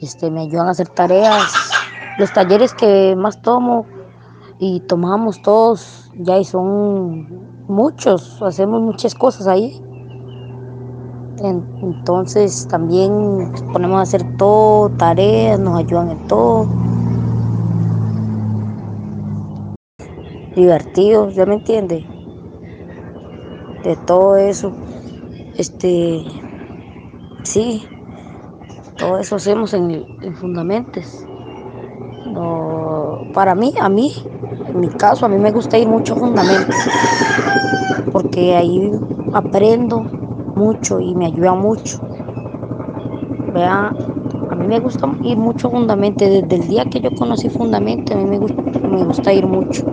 este, 0.00 0.30
me 0.30 0.42
ayudan 0.42 0.68
a 0.68 0.70
hacer 0.70 0.88
tareas. 0.88 1.70
Los 2.18 2.32
talleres 2.32 2.74
que 2.74 3.14
más 3.16 3.42
tomo 3.42 3.86
y 4.58 4.80
tomamos 4.80 5.40
todos, 5.42 6.10
ya 6.16 6.38
y 6.38 6.44
son 6.44 7.28
muchos, 7.68 8.42
hacemos 8.42 8.82
muchas 8.82 9.14
cosas 9.14 9.46
ahí. 9.46 9.82
Entonces 11.40 12.66
también 12.68 13.52
ponemos 13.72 13.98
a 13.98 14.02
hacer 14.02 14.36
todo, 14.36 14.90
tareas, 14.90 15.60
nos 15.60 15.78
ayudan 15.78 16.10
en 16.10 16.26
todo. 16.26 16.66
Divertidos, 20.56 21.36
¿ya 21.36 21.46
me 21.46 21.54
entiende? 21.54 22.04
De 23.84 23.94
todo 24.06 24.36
eso. 24.36 24.72
Este, 25.56 26.24
sí, 27.44 27.86
todo 28.98 29.18
eso 29.18 29.36
hacemos 29.36 29.72
en, 29.72 30.06
Fundamentes. 30.34 31.24
para 33.32 33.54
mí, 33.54 33.72
a 33.80 33.88
mí, 33.88 34.12
en 34.68 34.80
mi 34.80 34.88
caso, 34.88 35.24
a 35.24 35.28
mí 35.28 35.38
me 35.38 35.52
gusta 35.52 35.78
ir 35.78 35.88
mucho 35.88 36.14
a 36.14 36.16
Fundamentes, 36.18 36.76
porque 38.12 38.56
ahí 38.56 38.92
aprendo 39.32 40.00
mucho 40.56 41.00
y 41.00 41.14
me 41.14 41.26
ayuda 41.26 41.54
mucho. 41.54 42.00
Vea, 43.54 43.94
a 44.50 44.54
mí 44.54 44.66
me 44.66 44.80
gusta 44.80 45.08
ir 45.22 45.36
mucho 45.36 45.68
a 45.68 45.70
Fundamentes. 45.70 46.42
Desde 46.42 46.56
el 46.62 46.68
día 46.68 46.84
que 46.84 47.00
yo 47.00 47.10
conocí 47.12 47.48
Fundamentes, 47.48 48.14
a 48.14 48.18
mí 48.18 48.28
me 48.28 48.38
gusta, 48.38 48.62
me 48.62 49.04
gusta 49.04 49.32
ir 49.32 49.46
mucho. 49.46 49.84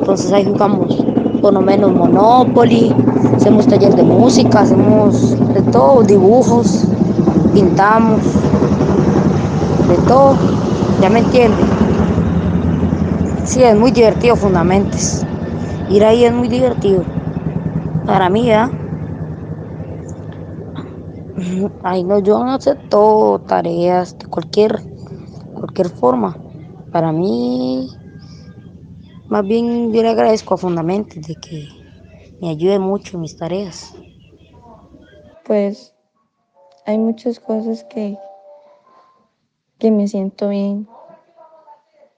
Entonces 0.00 0.32
ahí 0.32 0.44
jugamos 0.44 1.04
por 1.40 1.52
lo 1.52 1.60
menos 1.60 1.92
Monopoly, 1.92 2.94
hacemos 3.34 3.66
talleres 3.66 3.96
de 3.96 4.04
música, 4.04 4.60
hacemos 4.60 5.36
de 5.52 5.62
todo, 5.72 6.04
dibujos 6.04 6.86
pintamos, 7.52 8.24
de 9.84 9.98
todo, 9.98 10.42
ya 10.96 11.10
me 11.10 11.20
entiende. 11.20 11.72
Sí, 13.44 13.62
es 13.62 13.76
muy 13.76 13.90
divertido 13.92 14.36
Fundamentes. 14.36 15.26
Ir 15.86 16.04
ahí 16.04 16.24
es 16.24 16.32
muy 16.32 16.48
divertido. 16.48 17.08
Para 18.04 18.30
mí, 18.30 18.46
¿ya? 18.46 18.70
Ahí 21.82 22.04
no, 22.04 22.18
yo 22.20 22.38
no 22.44 22.52
acepto 22.54 23.42
tareas 23.46 24.16
de 24.18 24.26
cualquier, 24.26 24.82
cualquier 25.54 25.90
forma. 25.90 26.38
Para 26.90 27.12
mí, 27.12 27.88
más 29.26 29.44
bien 29.44 29.92
yo 29.92 30.00
le 30.00 30.10
agradezco 30.10 30.54
a 30.54 30.58
Fundamentes 30.58 31.26
de 31.26 31.34
que 31.34 31.68
me 32.40 32.50
ayude 32.50 32.78
mucho 32.78 33.16
en 33.16 33.22
mis 33.22 33.36
tareas. 33.36 33.94
Pues 35.44 35.91
hay 36.84 36.98
muchas 36.98 37.38
cosas 37.40 37.84
que, 37.84 38.18
que 39.78 39.90
me 39.90 40.08
siento 40.08 40.48
bien 40.48 40.88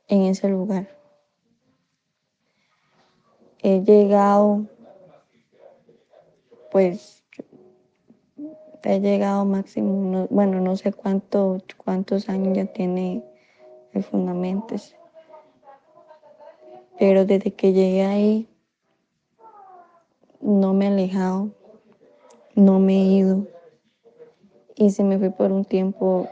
en 0.09 0.23
ese 0.23 0.49
lugar. 0.49 0.89
He 3.63 3.81
llegado, 3.83 4.67
pues, 6.71 7.25
he 8.83 9.01
llegado 9.01 9.45
máximo, 9.45 10.11
no- 10.11 10.27
bueno, 10.29 10.61
no 10.61 10.77
sé 10.77 10.93
cuánto, 10.93 11.59
cuántos 11.79 12.29
años 12.29 12.57
ya 12.57 12.67
tiene 12.67 13.25
el 13.93 14.05
Fundamentes, 14.05 14.95
pero 16.99 17.25
desde 17.25 17.53
que 17.55 17.73
llegué 17.73 18.05
ahí 18.05 18.49
no 20.41 20.75
me 20.75 20.85
he 20.85 20.89
alejado, 20.89 21.51
no 22.55 22.79
me 22.79 22.93
he 22.95 23.05
ido. 23.05 23.54
Y 24.77 24.91
si 24.91 25.05
me 25.05 25.19
fui 25.19 25.31
por 25.31 25.53
un 25.53 25.65
tiempo, 25.65 26.29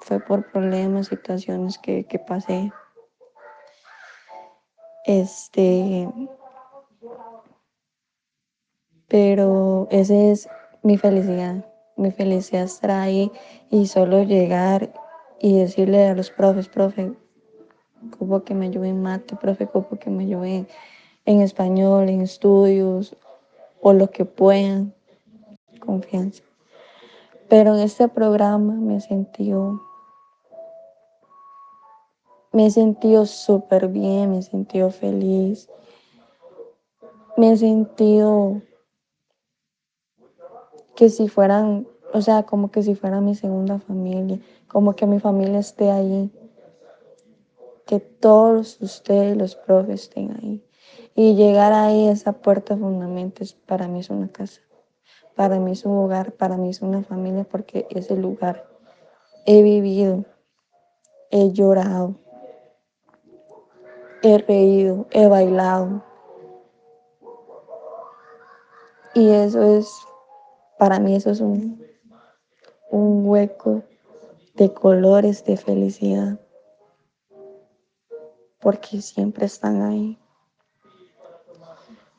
fue 0.00 0.20
por 0.20 0.50
problemas, 0.50 1.08
situaciones 1.08 1.78
que, 1.78 2.04
que 2.04 2.18
pasé. 2.18 2.72
Este, 5.04 6.08
pero 9.08 9.88
esa 9.90 10.14
es 10.14 10.48
mi 10.82 10.96
felicidad. 10.96 11.64
Mi 11.96 12.10
felicidad 12.10 12.62
estar 12.62 12.92
ahí 12.92 13.30
y 13.70 13.86
solo 13.86 14.22
llegar 14.22 14.92
y 15.38 15.58
decirle 15.58 16.08
a 16.08 16.14
los 16.14 16.30
profes, 16.30 16.68
profe, 16.68 17.12
como 18.18 18.42
que 18.44 18.54
me 18.54 18.66
ayuden 18.66 18.90
en 18.90 19.02
mate, 19.02 19.36
profe, 19.36 19.66
como 19.66 19.98
que 19.98 20.08
me 20.08 20.24
ayuden 20.24 20.66
en 21.26 21.40
español, 21.42 22.08
en 22.08 22.22
estudios 22.22 23.16
o 23.82 23.92
lo 23.92 24.10
que 24.10 24.24
puedan, 24.24 24.94
confianza. 25.80 26.42
Pero 27.50 27.74
en 27.74 27.80
este 27.80 28.06
programa 28.06 28.74
me 28.74 29.00
sentido, 29.00 29.82
me 32.52 32.66
he 32.66 32.70
sentido 32.70 33.26
súper 33.26 33.88
bien, 33.88 34.30
me 34.30 34.38
he 34.38 34.42
feliz, 34.92 35.68
me 37.36 37.50
he 37.50 37.56
sentido 37.56 38.62
que 40.94 41.10
si 41.10 41.26
fueran, 41.26 41.88
o 42.14 42.20
sea, 42.20 42.44
como 42.44 42.70
que 42.70 42.84
si 42.84 42.94
fuera 42.94 43.20
mi 43.20 43.34
segunda 43.34 43.80
familia, 43.80 44.38
como 44.68 44.94
que 44.94 45.06
mi 45.06 45.18
familia 45.18 45.58
esté 45.58 45.90
ahí, 45.90 46.30
que 47.84 47.98
todos 47.98 48.80
ustedes, 48.80 49.36
los 49.36 49.56
profes, 49.56 50.02
estén 50.02 50.36
ahí. 50.40 50.64
Y 51.16 51.34
llegar 51.34 51.72
ahí, 51.72 52.06
esa 52.06 52.30
puerta 52.32 52.76
de 52.76 52.80
fundamentos, 52.80 53.54
para 53.66 53.88
mí 53.88 53.98
es 53.98 54.10
una 54.10 54.28
casa, 54.28 54.60
para 55.34 55.58
mí 55.58 55.72
es 55.72 55.84
un 55.84 55.96
hogar, 55.96 56.32
para 56.32 56.56
mí 56.56 56.70
es 56.70 56.82
una 56.82 57.02
familia, 57.02 57.44
porque 57.44 57.86
ese 57.90 58.16
lugar 58.16 58.68
he 59.46 59.62
vivido, 59.62 60.24
he 61.30 61.50
llorado, 61.52 62.14
he 64.22 64.38
reído, 64.38 65.06
he 65.10 65.26
bailado. 65.26 66.04
Y 69.14 69.30
eso 69.30 69.62
es, 69.62 69.90
para 70.78 71.00
mí 71.00 71.16
eso 71.16 71.30
es 71.30 71.40
un, 71.40 71.82
un 72.90 73.26
hueco 73.26 73.82
de 74.54 74.72
colores, 74.74 75.44
de 75.44 75.56
felicidad, 75.56 76.38
porque 78.60 79.00
siempre 79.00 79.46
están 79.46 79.82
ahí, 79.82 80.18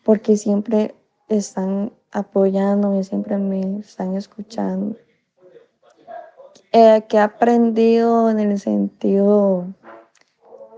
porque 0.04 0.36
siempre 0.38 0.96
están 1.30 1.94
apoyándome, 2.12 3.04
siempre 3.04 3.38
me 3.38 3.80
están 3.80 4.16
escuchando. 4.16 4.98
Que 6.72 7.18
he 7.18 7.20
aprendido 7.20 8.30
en 8.30 8.40
el 8.40 8.60
sentido 8.60 9.68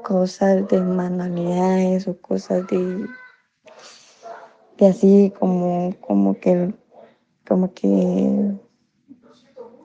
cosas 0.04 0.67
de 0.67 0.82
manualidades 0.82 2.08
o 2.08 2.17
cosas 2.19 2.67
de, 2.67 3.08
de 4.78 4.88
así 4.88 5.34
como, 5.39 5.96
como 6.02 6.39
que, 6.39 6.74
como 7.48 7.74
que, 7.74 8.52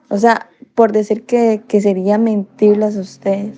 o 0.09 0.17
sea, 0.17 0.49
por 0.75 0.91
decir 0.91 1.25
que, 1.25 1.63
que 1.67 1.81
sería 1.81 2.17
mentirles 2.17 2.97
a 2.97 3.01
ustedes, 3.01 3.57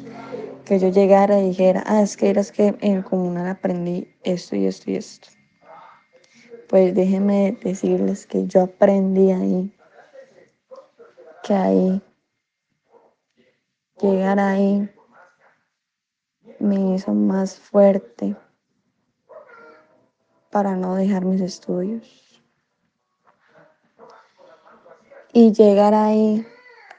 que 0.65 0.79
yo 0.79 0.89
llegara 0.89 1.39
y 1.39 1.49
dijera, 1.49 1.83
ah, 1.85 2.01
es 2.01 2.15
que 2.15 2.29
eras 2.29 2.51
que 2.51 2.67
en 2.67 2.97
el 2.97 3.03
comunal 3.03 3.47
aprendí 3.47 4.07
esto 4.23 4.55
y 4.55 4.65
esto 4.65 4.91
y 4.91 4.95
esto. 4.95 5.29
Pues 6.71 6.95
déjenme 6.95 7.59
decirles 7.61 8.25
que 8.25 8.47
yo 8.47 8.61
aprendí 8.61 9.29
ahí, 9.33 9.77
que 11.43 11.53
ahí, 11.53 12.01
llegar 14.01 14.39
ahí 14.39 14.89
me 16.59 16.95
hizo 16.95 17.13
más 17.13 17.59
fuerte 17.59 18.37
para 20.49 20.77
no 20.77 20.95
dejar 20.95 21.25
mis 21.25 21.41
estudios. 21.41 22.41
Y 25.33 25.51
llegar 25.51 25.93
ahí 25.93 26.47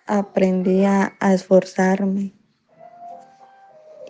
aprendí 0.06 0.84
a, 0.84 1.16
esforzarme. 1.32 2.34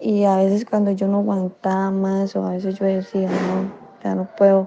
Y 0.00 0.24
a 0.24 0.38
veces 0.38 0.64
cuando 0.64 0.90
yo 0.90 1.06
no 1.06 1.18
aguantaba 1.18 1.92
más 1.92 2.34
o 2.34 2.44
a 2.44 2.50
veces 2.50 2.80
yo 2.80 2.86
decía, 2.86 3.28
no, 3.28 3.72
ya 4.02 4.16
no 4.16 4.28
puedo, 4.34 4.66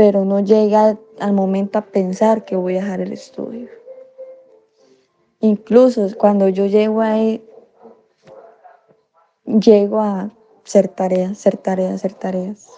pero 0.00 0.24
no 0.24 0.40
llega 0.40 0.98
al 1.18 1.32
momento 1.34 1.78
a 1.78 1.82
pensar 1.82 2.46
que 2.46 2.56
voy 2.56 2.78
a 2.78 2.80
dejar 2.80 3.02
el 3.02 3.12
estudio. 3.12 3.68
Incluso 5.40 6.08
cuando 6.16 6.48
yo 6.48 6.64
llego 6.64 7.02
ahí, 7.02 7.46
llego 9.44 10.00
a 10.00 10.30
hacer 10.64 10.88
tareas, 10.88 11.32
hacer 11.32 11.58
tareas, 11.58 11.96
hacer 11.96 12.14
tareas. 12.14 12.70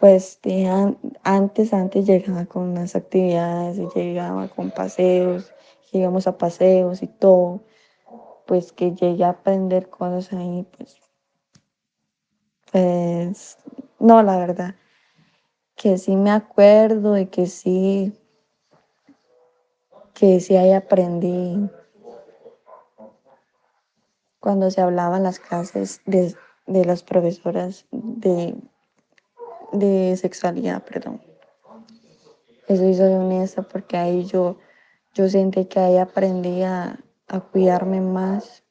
Pues 0.00 0.40
antes, 1.22 1.72
antes 1.72 2.04
llegaba 2.04 2.46
con 2.46 2.64
unas 2.64 2.96
actividades, 2.96 3.78
llegaba 3.94 4.48
con 4.48 4.72
paseos, 4.72 5.52
llegamos 5.92 6.26
a 6.26 6.36
paseos 6.36 7.00
y 7.00 7.06
todo. 7.06 7.60
Pues 8.44 8.72
que 8.72 8.92
llegué 8.92 9.22
a 9.22 9.28
aprender 9.28 9.88
cosas 9.88 10.32
ahí, 10.32 10.66
pues, 10.76 10.96
pues, 12.72 13.58
no, 14.00 14.20
la 14.24 14.36
verdad, 14.36 14.74
que 15.76 15.98
sí 15.98 16.16
me 16.16 16.30
acuerdo 16.30 17.12
de 17.12 17.28
que 17.28 17.46
sí, 17.46 18.12
que 20.14 20.40
sí 20.40 20.56
ahí 20.56 20.72
aprendí 20.72 21.70
cuando 24.40 24.70
se 24.70 24.80
hablaban 24.80 25.22
las 25.22 25.38
clases 25.38 26.00
de, 26.06 26.34
de 26.66 26.84
las 26.84 27.02
profesoras 27.02 27.84
de, 27.90 28.56
de 29.72 30.16
sexualidad, 30.16 30.82
perdón. 30.84 31.20
Eso 32.68 32.82
soy 32.94 33.12
honesta 33.12 33.62
porque 33.62 33.96
ahí 33.96 34.24
yo, 34.24 34.56
yo 35.14 35.28
sentí 35.28 35.66
que 35.66 35.78
ahí 35.78 35.98
aprendí 35.98 36.62
a, 36.62 36.98
a 37.28 37.40
cuidarme 37.40 38.00
más 38.00 38.64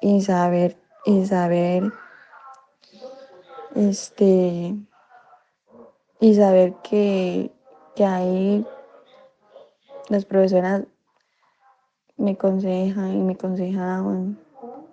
y 0.00 0.22
saber, 0.22 0.76
y 1.04 1.26
saber, 1.26 1.92
este, 3.74 4.74
y 6.20 6.34
saber 6.34 6.74
que, 6.82 7.50
que 7.94 8.04
ahí 8.04 8.66
las 10.08 10.24
profesoras 10.24 10.84
me 12.16 12.32
aconsejan 12.32 13.16
y 13.16 13.22
me 13.22 13.34
aconsejaban 13.34 14.38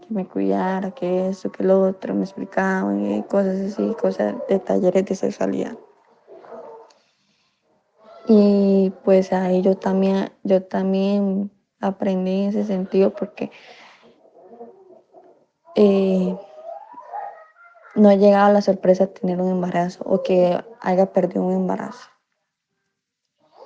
que 0.01 0.13
me 0.13 0.27
cuidara, 0.27 0.91
que 0.91 1.29
esto, 1.29 1.51
que 1.51 1.63
lo 1.63 1.81
otro, 1.81 2.13
me 2.13 2.23
explicaban 2.23 3.23
cosas 3.23 3.59
así, 3.71 3.95
cosas 3.99 4.35
de 4.47 4.59
talleres 4.59 5.05
de 5.05 5.15
sexualidad. 5.15 5.77
Y 8.27 8.91
pues 9.03 9.33
ahí 9.33 9.61
yo 9.61 9.75
también, 9.75 10.31
yo 10.43 10.63
también 10.63 11.51
aprendí 11.79 12.43
en 12.43 12.49
ese 12.49 12.63
sentido 12.63 13.11
porque 13.11 13.51
eh, 15.75 16.35
no 17.95 18.12
he 18.12 18.17
llegado 18.17 18.47
a 18.47 18.53
la 18.53 18.62
sorpresa 18.62 19.05
de 19.08 19.13
tener 19.13 19.41
un 19.41 19.51
embarazo 19.51 20.03
o 20.05 20.21
que 20.23 20.58
haya 20.81 21.12
perdido 21.13 21.43
un 21.43 21.53
embarazo. 21.53 22.10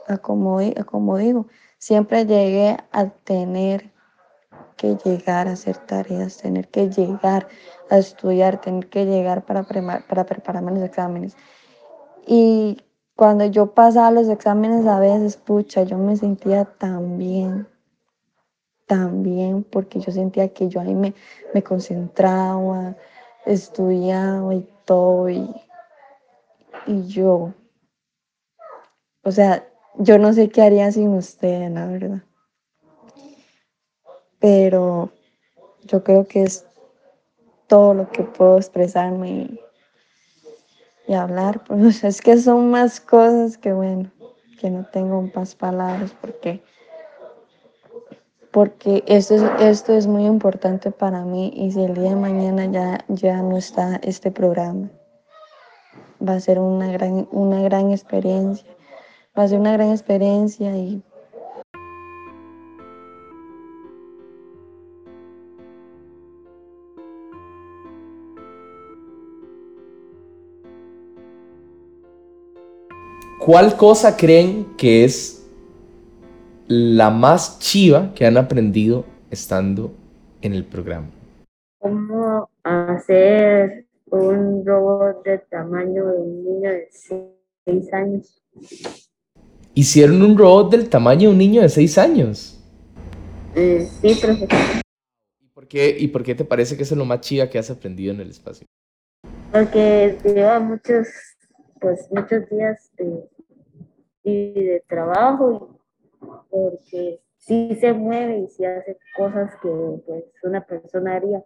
A 0.07 0.17
como, 0.17 0.59
di- 0.59 0.75
a 0.77 0.83
como 0.83 1.17
digo, 1.17 1.47
siempre 1.77 2.25
llegué 2.25 2.77
a 2.91 3.09
tener 3.09 3.91
que 4.77 4.95
llegar 5.05 5.47
a 5.47 5.53
hacer 5.53 5.77
tareas, 5.77 6.37
tener 6.37 6.67
que 6.69 6.89
llegar 6.89 7.47
a 7.89 7.97
estudiar, 7.97 8.61
tener 8.61 8.89
que 8.89 9.05
llegar 9.05 9.45
para, 9.45 9.63
para 10.09 10.25
prepararme 10.25 10.71
los 10.73 10.83
exámenes. 10.83 11.35
Y 12.27 12.81
cuando 13.15 13.45
yo 13.45 13.73
pasaba 13.73 14.11
los 14.11 14.29
exámenes 14.29 14.85
a 14.87 14.99
veces, 14.99 15.37
pucha, 15.37 15.83
yo 15.83 15.97
me 15.97 16.15
sentía 16.17 16.65
tan 16.65 17.17
bien, 17.17 17.67
tan 18.87 19.23
bien, 19.23 19.63
porque 19.63 19.99
yo 19.99 20.11
sentía 20.11 20.53
que 20.53 20.67
yo 20.69 20.81
ahí 20.81 20.95
me, 20.95 21.13
me 21.53 21.63
concentraba, 21.63 22.95
estudiaba 23.53 24.53
y 24.55 24.67
todo, 24.85 25.29
y, 25.29 25.49
y 26.87 27.07
yo, 27.07 27.53
o 29.23 29.31
sea, 29.31 29.67
yo 29.97 30.17
no 30.17 30.33
sé 30.33 30.49
qué 30.49 30.61
haría 30.61 30.91
sin 30.91 31.09
usted, 31.09 31.69
la 31.71 31.85
verdad. 31.87 32.23
Pero 34.39 35.11
yo 35.83 36.03
creo 36.03 36.25
que 36.27 36.43
es 36.43 36.65
todo 37.67 37.93
lo 37.93 38.09
que 38.09 38.23
puedo 38.23 38.57
expresarme 38.57 39.29
y, 39.29 39.59
y 41.07 41.13
hablar. 41.13 41.63
Pues 41.65 42.03
es 42.03 42.21
que 42.21 42.37
son 42.37 42.71
más 42.71 42.99
cosas 42.99 43.57
que, 43.57 43.73
bueno, 43.73 44.09
que 44.59 44.69
no 44.69 44.85
tengo 44.85 45.29
más 45.35 45.55
palabras 45.55 46.15
porque, 46.19 46.63
porque 48.51 49.03
esto, 49.07 49.35
es, 49.35 49.43
esto 49.59 49.93
es 49.93 50.07
muy 50.07 50.25
importante 50.25 50.91
para 50.91 51.23
mí 51.23 51.51
y 51.55 51.71
si 51.71 51.83
el 51.83 51.93
día 51.93 52.09
de 52.09 52.15
mañana 52.15 52.65
ya, 52.65 53.05
ya 53.07 53.41
no 53.41 53.57
está 53.57 53.99
este 54.03 54.31
programa, 54.31 54.89
va 56.27 56.33
a 56.33 56.39
ser 56.39 56.59
una 56.59 56.91
gran, 56.91 57.27
una 57.31 57.61
gran 57.61 57.91
experiencia 57.91 58.69
va 59.37 59.43
a 59.43 59.47
ser 59.47 59.59
una 59.59 59.73
gran 59.73 59.91
experiencia 59.91 60.75
y 60.75 61.01
¿Cuál 73.39 73.77
cosa 73.77 74.15
creen 74.15 74.75
que 74.77 75.05
es 75.05 75.38
la 76.69 77.09
más 77.09 77.57
chiva 77.57 78.13
que 78.13 78.27
han 78.27 78.37
aprendido 78.37 79.03
estando 79.31 79.91
en 80.41 80.53
el 80.53 80.63
programa? 80.63 81.07
¿Cómo 81.79 82.47
hacer 82.63 83.87
un 84.05 84.63
robot 84.63 85.23
de 85.23 85.39
tamaño 85.49 86.05
de 86.05 86.17
un 86.17 86.43
niño 86.43 86.69
de 86.69 86.87
6 87.65 87.93
años? 87.93 88.43
Hicieron 89.73 90.21
un 90.21 90.37
robot 90.37 90.71
del 90.71 90.89
tamaño 90.89 91.29
de 91.29 91.33
un 91.33 91.37
niño 91.39 91.61
de 91.63 91.69
6 91.69 91.97
años. 91.97 92.63
Eh, 93.55 93.89
sí, 94.01 94.15
profesor. 94.21 94.47
¿Y 95.39 95.47
por, 95.47 95.67
qué, 95.67 95.95
¿Y 95.97 96.07
por 96.09 96.23
qué 96.23 96.35
te 96.35 96.45
parece 96.45 96.77
que 96.77 96.83
es 96.83 96.91
lo 96.91 97.05
más 97.05 97.21
chiva 97.21 97.49
que 97.49 97.57
has 97.57 97.71
aprendido 97.71 98.13
en 98.13 98.21
el 98.21 98.29
espacio? 98.29 98.67
Porque 99.51 100.19
lleva 100.23 100.59
muchos, 100.59 101.07
pues, 101.81 102.07
muchos 102.11 102.47
días 102.47 102.91
de, 102.95 103.27
y 104.23 104.53
de 104.53 104.83
trabajo 104.87 105.71
y 105.73 105.78
porque 106.49 107.19
sí 107.37 107.77
se 107.79 107.93
mueve 107.93 108.39
y 108.39 108.47
sí 108.47 108.65
hace 108.65 108.97
cosas 109.15 109.51
que 109.61 109.69
pues, 110.05 110.23
una 110.43 110.61
persona 110.61 111.15
haría. 111.15 111.43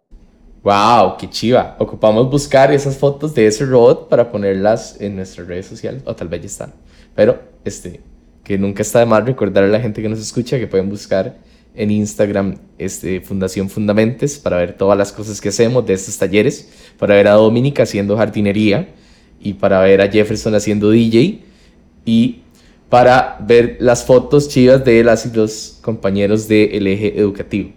¡Wow! 0.62 1.16
¡Qué 1.18 1.28
chiva! 1.28 1.76
Ocupamos 1.78 2.30
buscar 2.30 2.72
esas 2.72 2.96
fotos 2.96 3.34
de 3.34 3.46
ese 3.46 3.66
robot 3.66 4.08
para 4.08 4.30
ponerlas 4.30 5.00
en 5.00 5.16
nuestras 5.16 5.46
redes 5.46 5.66
sociales, 5.66 6.02
o 6.06 6.14
tal 6.14 6.28
vez 6.28 6.40
ya 6.40 6.46
están. 6.46 6.72
Pero, 7.14 7.38
este, 7.64 8.00
que 8.42 8.58
nunca 8.58 8.82
está 8.82 9.00
de 9.00 9.06
más 9.06 9.24
recordar 9.24 9.64
a 9.64 9.68
la 9.68 9.80
gente 9.80 10.00
que 10.00 10.08
nos 10.08 10.18
escucha 10.18 10.58
que 10.58 10.66
pueden 10.66 10.88
buscar 10.88 11.36
en 11.74 11.90
Instagram 11.90 12.56
este, 12.78 13.20
Fundación 13.20 13.68
Fundamentes 13.68 14.38
para 14.38 14.58
ver 14.58 14.76
todas 14.76 14.96
las 14.96 15.12
cosas 15.12 15.40
que 15.40 15.48
hacemos 15.48 15.84
de 15.86 15.94
estos 15.94 16.16
talleres, 16.16 16.70
para 16.98 17.14
ver 17.14 17.28
a 17.28 17.32
Dominica 17.32 17.82
haciendo 17.82 18.16
jardinería 18.16 18.88
y 19.40 19.54
para 19.54 19.80
ver 19.80 20.00
a 20.00 20.08
Jefferson 20.08 20.54
haciendo 20.54 20.90
DJ 20.90 21.42
y 22.04 22.43
para 22.94 23.38
ver 23.40 23.76
las 23.80 24.04
fotos 24.04 24.48
chivas 24.48 24.84
de 24.84 25.02
las 25.02 25.26
y 25.26 25.32
los 25.32 25.78
compañeros 25.82 26.46
del 26.46 26.86
eje 26.86 27.18
educativo. 27.18 27.72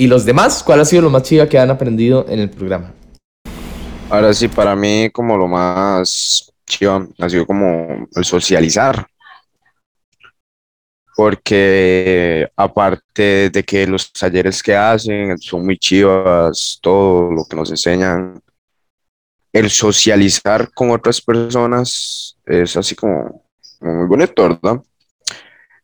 ¿Y 0.00 0.06
los 0.06 0.24
demás? 0.24 0.62
¿Cuál 0.62 0.80
ha 0.80 0.86
sido 0.86 1.02
lo 1.02 1.10
más 1.10 1.24
chido 1.24 1.46
que 1.46 1.58
han 1.58 1.68
aprendido 1.68 2.24
en 2.26 2.38
el 2.38 2.48
programa? 2.48 2.90
Ahora 4.08 4.32
sí, 4.32 4.48
para 4.48 4.74
mí 4.74 5.10
como 5.10 5.36
lo 5.36 5.46
más 5.46 6.50
chido 6.64 7.06
ha 7.18 7.28
sido 7.28 7.44
como 7.44 8.08
el 8.16 8.24
socializar. 8.24 9.06
Porque 11.14 12.48
aparte 12.56 13.50
de 13.50 13.62
que 13.62 13.86
los 13.86 14.10
talleres 14.10 14.62
que 14.62 14.74
hacen 14.74 15.36
son 15.36 15.66
muy 15.66 15.76
chivas, 15.76 16.78
todo 16.80 17.30
lo 17.30 17.44
que 17.44 17.56
nos 17.56 17.68
enseñan, 17.68 18.40
el 19.52 19.68
socializar 19.68 20.72
con 20.72 20.92
otras 20.92 21.20
personas 21.20 22.38
es 22.46 22.74
así 22.74 22.94
como, 22.94 23.44
muy 23.82 24.06
bonito, 24.06 24.48
¿verdad? 24.48 24.80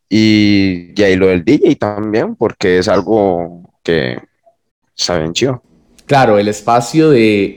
Y, 0.09 0.99
y 0.99 1.03
ahí 1.03 1.17
lo 1.17 1.27
del 1.27 1.45
DJ 1.45 1.77
también, 1.77 2.35
porque 2.35 2.79
es 2.79 2.89
algo 2.89 3.76
que 3.87 4.19
saben 4.97 5.33
chido. 5.33 5.63
Claro, 6.07 6.39
el 6.39 6.49
espacio 6.49 7.11
de, 7.11 7.57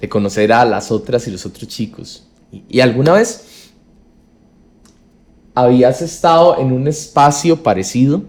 de, 0.00 0.08
conocer 0.08 0.52
a 0.52 0.64
las 0.64 0.92
otras 0.92 1.26
y 1.26 1.32
los 1.32 1.44
otros 1.44 1.66
chicos. 1.66 2.28
¿Y, 2.68 2.80
alguna 2.80 3.14
vez 3.14 3.72
habías 5.54 6.00
estado 6.00 6.58
en 6.60 6.72
un 6.72 6.86
espacio 6.86 7.60
parecido 7.62 8.22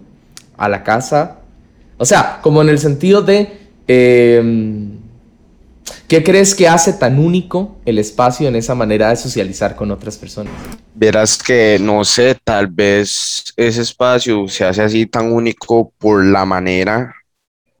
a 0.56 0.68
la 0.68 0.82
casa? 0.82 1.38
O 1.98 2.04
sea, 2.04 2.40
como 2.42 2.60
en 2.62 2.68
el 2.68 2.78
sentido 2.80 3.22
de... 3.22 3.60
Em, 3.86 4.91
¿Qué 6.08 6.22
crees 6.22 6.54
que 6.54 6.68
hace 6.68 6.92
tan 6.92 7.18
único 7.18 7.76
el 7.84 7.98
espacio 7.98 8.48
en 8.48 8.56
esa 8.56 8.74
manera 8.74 9.08
de 9.08 9.16
socializar 9.16 9.74
con 9.74 9.90
otras 9.90 10.16
personas? 10.16 10.52
Verás 10.94 11.42
que, 11.42 11.78
no 11.80 12.04
sé, 12.04 12.36
tal 12.44 12.66
vez 12.66 13.52
ese 13.56 13.82
espacio 13.82 14.46
se 14.48 14.64
hace 14.64 14.82
así 14.82 15.06
tan 15.06 15.32
único 15.32 15.92
por 15.98 16.24
la 16.24 16.44
manera 16.44 17.14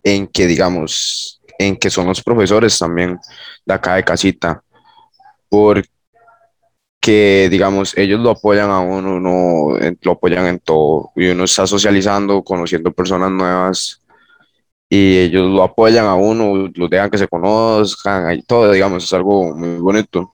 en 0.02 0.26
que, 0.26 0.46
digamos, 0.46 1.40
en 1.58 1.76
que 1.76 1.90
son 1.90 2.06
los 2.06 2.22
profesores 2.22 2.78
también 2.78 3.18
de 3.64 3.74
acá 3.74 3.96
de 3.96 4.04
casita. 4.04 4.62
Porque, 5.48 5.88
digamos, 7.50 7.96
ellos 7.96 8.20
lo 8.20 8.30
apoyan 8.30 8.70
a 8.70 8.80
uno, 8.80 9.16
uno 9.16 9.78
lo 10.00 10.12
apoyan 10.12 10.46
en 10.46 10.58
todo. 10.58 11.10
Y 11.16 11.28
uno 11.28 11.44
está 11.44 11.66
socializando, 11.66 12.42
conociendo 12.42 12.92
personas 12.92 13.30
nuevas 13.30 14.01
y 14.94 15.16
ellos 15.16 15.50
lo 15.50 15.62
apoyan 15.62 16.04
a 16.04 16.16
uno, 16.16 16.70
los 16.74 16.90
dejan 16.90 17.08
que 17.08 17.16
se 17.16 17.26
conozcan 17.26 18.36
y 18.36 18.42
todo, 18.42 18.70
digamos, 18.70 19.04
es 19.04 19.12
algo 19.14 19.56
muy 19.56 19.78
bonito. 19.78 20.34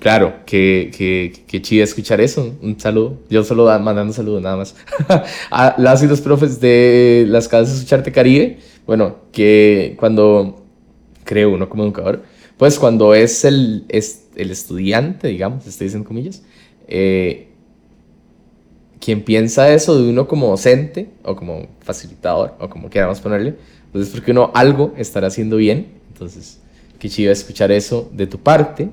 Claro, 0.00 0.40
qué, 0.44 0.90
qué, 0.92 1.44
qué 1.46 1.62
chido 1.62 1.84
escuchar 1.84 2.20
eso. 2.20 2.56
Un 2.60 2.80
saludo. 2.80 3.20
Yo 3.30 3.44
solo 3.44 3.66
mandando 3.78 4.10
un 4.10 4.12
saludo 4.12 4.40
nada 4.40 4.56
más. 4.56 4.74
a 5.52 5.76
las 5.78 6.02
y 6.02 6.08
los 6.08 6.20
profes 6.20 6.58
de 6.58 7.26
las 7.28 7.46
casas 7.46 7.68
de 7.68 7.74
Escucharte 7.76 8.10
Caribe, 8.10 8.58
bueno, 8.88 9.18
que 9.30 9.94
cuando 10.00 10.64
creo 11.22 11.50
uno 11.50 11.68
como 11.68 11.84
educador, 11.84 12.24
pues 12.56 12.76
cuando 12.76 13.14
es 13.14 13.44
el, 13.44 13.84
es 13.88 14.26
el 14.34 14.50
estudiante, 14.50 15.28
digamos, 15.28 15.64
estoy 15.64 15.84
diciendo 15.86 16.08
comillas, 16.08 16.42
eh, 16.88 17.47
quien 19.00 19.22
piensa 19.22 19.72
eso 19.72 20.00
de 20.00 20.08
uno 20.10 20.26
como 20.26 20.48
docente 20.48 21.10
o 21.24 21.36
como 21.36 21.66
facilitador 21.80 22.54
o 22.58 22.68
como 22.68 22.90
queramos 22.90 23.20
ponerle, 23.20 23.56
pues 23.92 24.08
es 24.08 24.14
porque 24.14 24.32
uno 24.32 24.50
algo 24.54 24.92
estará 24.96 25.28
haciendo 25.28 25.56
bien. 25.56 25.88
Entonces, 26.08 26.60
qué 26.98 27.08
chido 27.08 27.32
escuchar 27.32 27.70
eso 27.72 28.08
de 28.12 28.26
tu 28.26 28.38
parte 28.38 28.90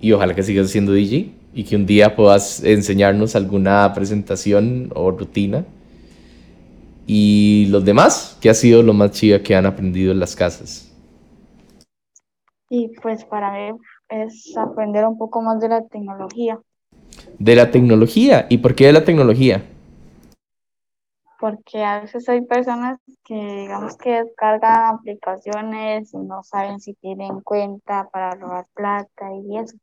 y 0.00 0.12
ojalá 0.12 0.34
que 0.34 0.42
sigas 0.42 0.70
siendo 0.70 0.92
DJ 0.92 1.32
y 1.52 1.64
que 1.64 1.76
un 1.76 1.86
día 1.86 2.14
puedas 2.14 2.62
enseñarnos 2.62 3.34
alguna 3.34 3.92
presentación 3.94 4.90
o 4.94 5.10
rutina. 5.10 5.64
Y 7.06 7.66
los 7.70 7.84
demás, 7.84 8.38
¿qué 8.40 8.50
ha 8.50 8.54
sido 8.54 8.82
lo 8.82 8.92
más 8.94 9.10
chido 9.12 9.42
que 9.42 9.56
han 9.56 9.66
aprendido 9.66 10.12
en 10.12 10.20
las 10.20 10.36
casas? 10.36 10.92
Y 12.68 12.88
pues 13.02 13.24
para 13.24 13.52
mí 13.52 13.78
es 14.08 14.56
aprender 14.56 15.04
un 15.06 15.18
poco 15.18 15.42
más 15.42 15.60
de 15.60 15.68
la 15.68 15.84
tecnología. 15.86 16.60
De 17.38 17.54
la 17.54 17.70
tecnología. 17.70 18.46
¿Y 18.48 18.58
por 18.58 18.74
qué 18.74 18.86
de 18.86 18.92
la 18.92 19.04
tecnología? 19.04 19.64
Porque 21.38 21.82
a 21.82 22.00
veces 22.00 22.28
hay 22.28 22.42
personas 22.42 22.98
que 23.24 23.34
digamos 23.34 23.96
que 23.96 24.22
descargan 24.24 24.96
aplicaciones 24.96 26.12
y 26.12 26.18
no 26.18 26.42
saben 26.42 26.80
si 26.80 26.92
tienen 26.94 27.40
cuenta 27.40 28.08
para 28.12 28.32
robar 28.32 28.66
plata 28.74 29.26
y 29.32 29.56
eso. 29.56 29.76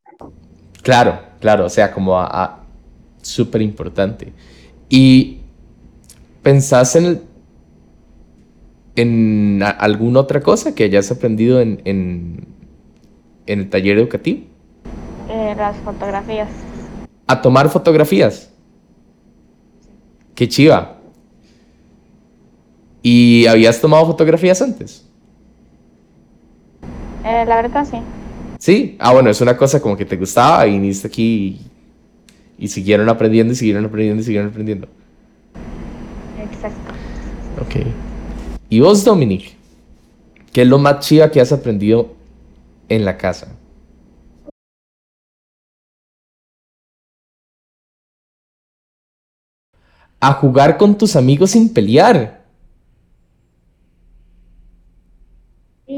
Claro, 0.83 1.19
claro, 1.39 1.65
o 1.65 1.69
sea, 1.69 1.91
como 1.91 2.19
a, 2.19 2.63
súper 3.21 3.61
importante. 3.61 4.31
¿Y 4.87 5.39
pensás 6.43 6.95
en, 6.95 7.21
en 8.95 9.61
alguna 9.63 10.21
otra 10.21 10.41
cosa 10.41 10.73
que 10.73 10.83
hayas 10.83 11.11
aprendido 11.11 11.59
en, 11.59 11.81
en, 11.85 12.47
en 13.47 13.59
el 13.59 13.69
taller 13.69 13.97
educativo? 13.97 14.41
Eh, 15.29 15.53
las 15.57 15.75
fotografías. 15.77 16.49
¿A 17.27 17.41
tomar 17.41 17.69
fotografías? 17.69 18.49
Qué 20.33 20.47
chiva. 20.47 20.97
¿Y 23.01 23.45
habías 23.47 23.79
tomado 23.79 24.05
fotografías 24.05 24.61
antes? 24.61 25.05
Eh, 27.25 27.45
la 27.45 27.57
verdad 27.57 27.85
sí. 27.89 27.97
Sí, 28.59 28.95
ah 28.99 29.13
bueno, 29.13 29.29
es 29.29 29.41
una 29.41 29.55
cosa 29.57 29.81
como 29.81 29.97
que 29.97 30.05
te 30.05 30.15
gustaba 30.15 30.65
y 30.65 30.71
viniste 30.71 31.07
aquí 31.07 31.61
y, 32.57 32.65
y 32.65 32.67
siguieron 32.69 33.07
aprendiendo 33.09 33.53
y 33.53 33.55
siguieron 33.55 33.85
aprendiendo 33.85 34.21
y 34.21 34.25
siguieron 34.25 34.49
aprendiendo. 34.49 34.87
Exacto. 36.41 36.93
Ok. 37.61 37.85
¿Y 38.69 38.79
vos, 38.79 39.03
Dominic? 39.03 39.55
¿Qué 40.53 40.61
es 40.61 40.67
lo 40.67 40.79
más 40.79 41.05
chiva 41.05 41.29
que 41.29 41.41
has 41.41 41.51
aprendido 41.51 42.15
en 42.89 43.05
la 43.05 43.17
casa? 43.17 43.56
A 50.19 50.33
jugar 50.33 50.77
con 50.77 50.97
tus 50.97 51.15
amigos 51.15 51.51
sin 51.51 51.73
pelear. 51.73 52.43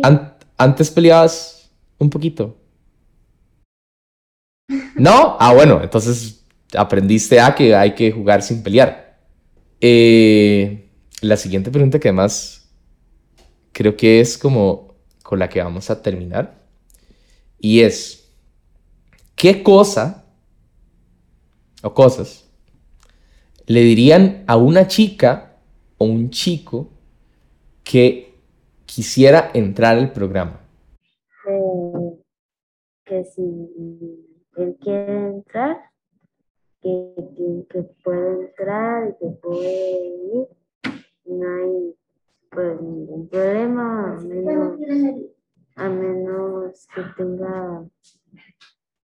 An- 0.03 0.33
antes 0.57 0.91
peleabas 0.91 1.69
un 1.97 2.09
poquito. 2.09 2.57
¿No? 4.95 5.37
Ah, 5.39 5.53
bueno, 5.53 5.81
entonces 5.81 6.45
aprendiste 6.75 7.39
a 7.39 7.55
que 7.55 7.75
hay 7.75 7.95
que 7.95 8.11
jugar 8.11 8.41
sin 8.41 8.61
pelear. 8.63 9.17
Eh, 9.81 10.89
la 11.21 11.37
siguiente 11.37 11.71
pregunta 11.71 11.99
que 11.99 12.09
además 12.09 12.69
creo 13.71 13.95
que 13.95 14.19
es 14.19 14.37
como 14.37 14.95
con 15.23 15.39
la 15.39 15.49
que 15.49 15.61
vamos 15.61 15.89
a 15.89 16.01
terminar. 16.01 16.59
Y 17.59 17.81
es, 17.81 18.29
¿qué 19.35 19.63
cosa 19.63 20.25
o 21.81 21.93
cosas 21.93 22.48
le 23.69 23.81
dirían 23.81 24.43
a 24.47 24.57
una 24.57 24.87
chica 24.87 25.57
o 25.99 26.05
un 26.05 26.31
chico 26.31 26.89
que 27.83 28.33
quisiera 28.87 29.51
entrar 29.53 29.95
al 29.95 30.11
programa? 30.11 30.59
Que 33.05 33.23
si 33.25 33.41
él 34.57 34.75
quiere 34.81 35.27
entrar, 35.27 35.77
que, 36.81 37.13
que, 37.69 37.83
puede 38.03 38.47
entrar, 38.47 39.15
que 39.19 39.27
puede 39.39 39.97
ir, 40.33 40.47
no 41.25 41.47
hay 41.47 41.95
pues 42.49 42.81
ningún 42.81 43.29
problema, 43.29 44.17
a 45.75 45.89
menos 45.89 46.87
que 46.95 47.01
tenga 47.15 47.85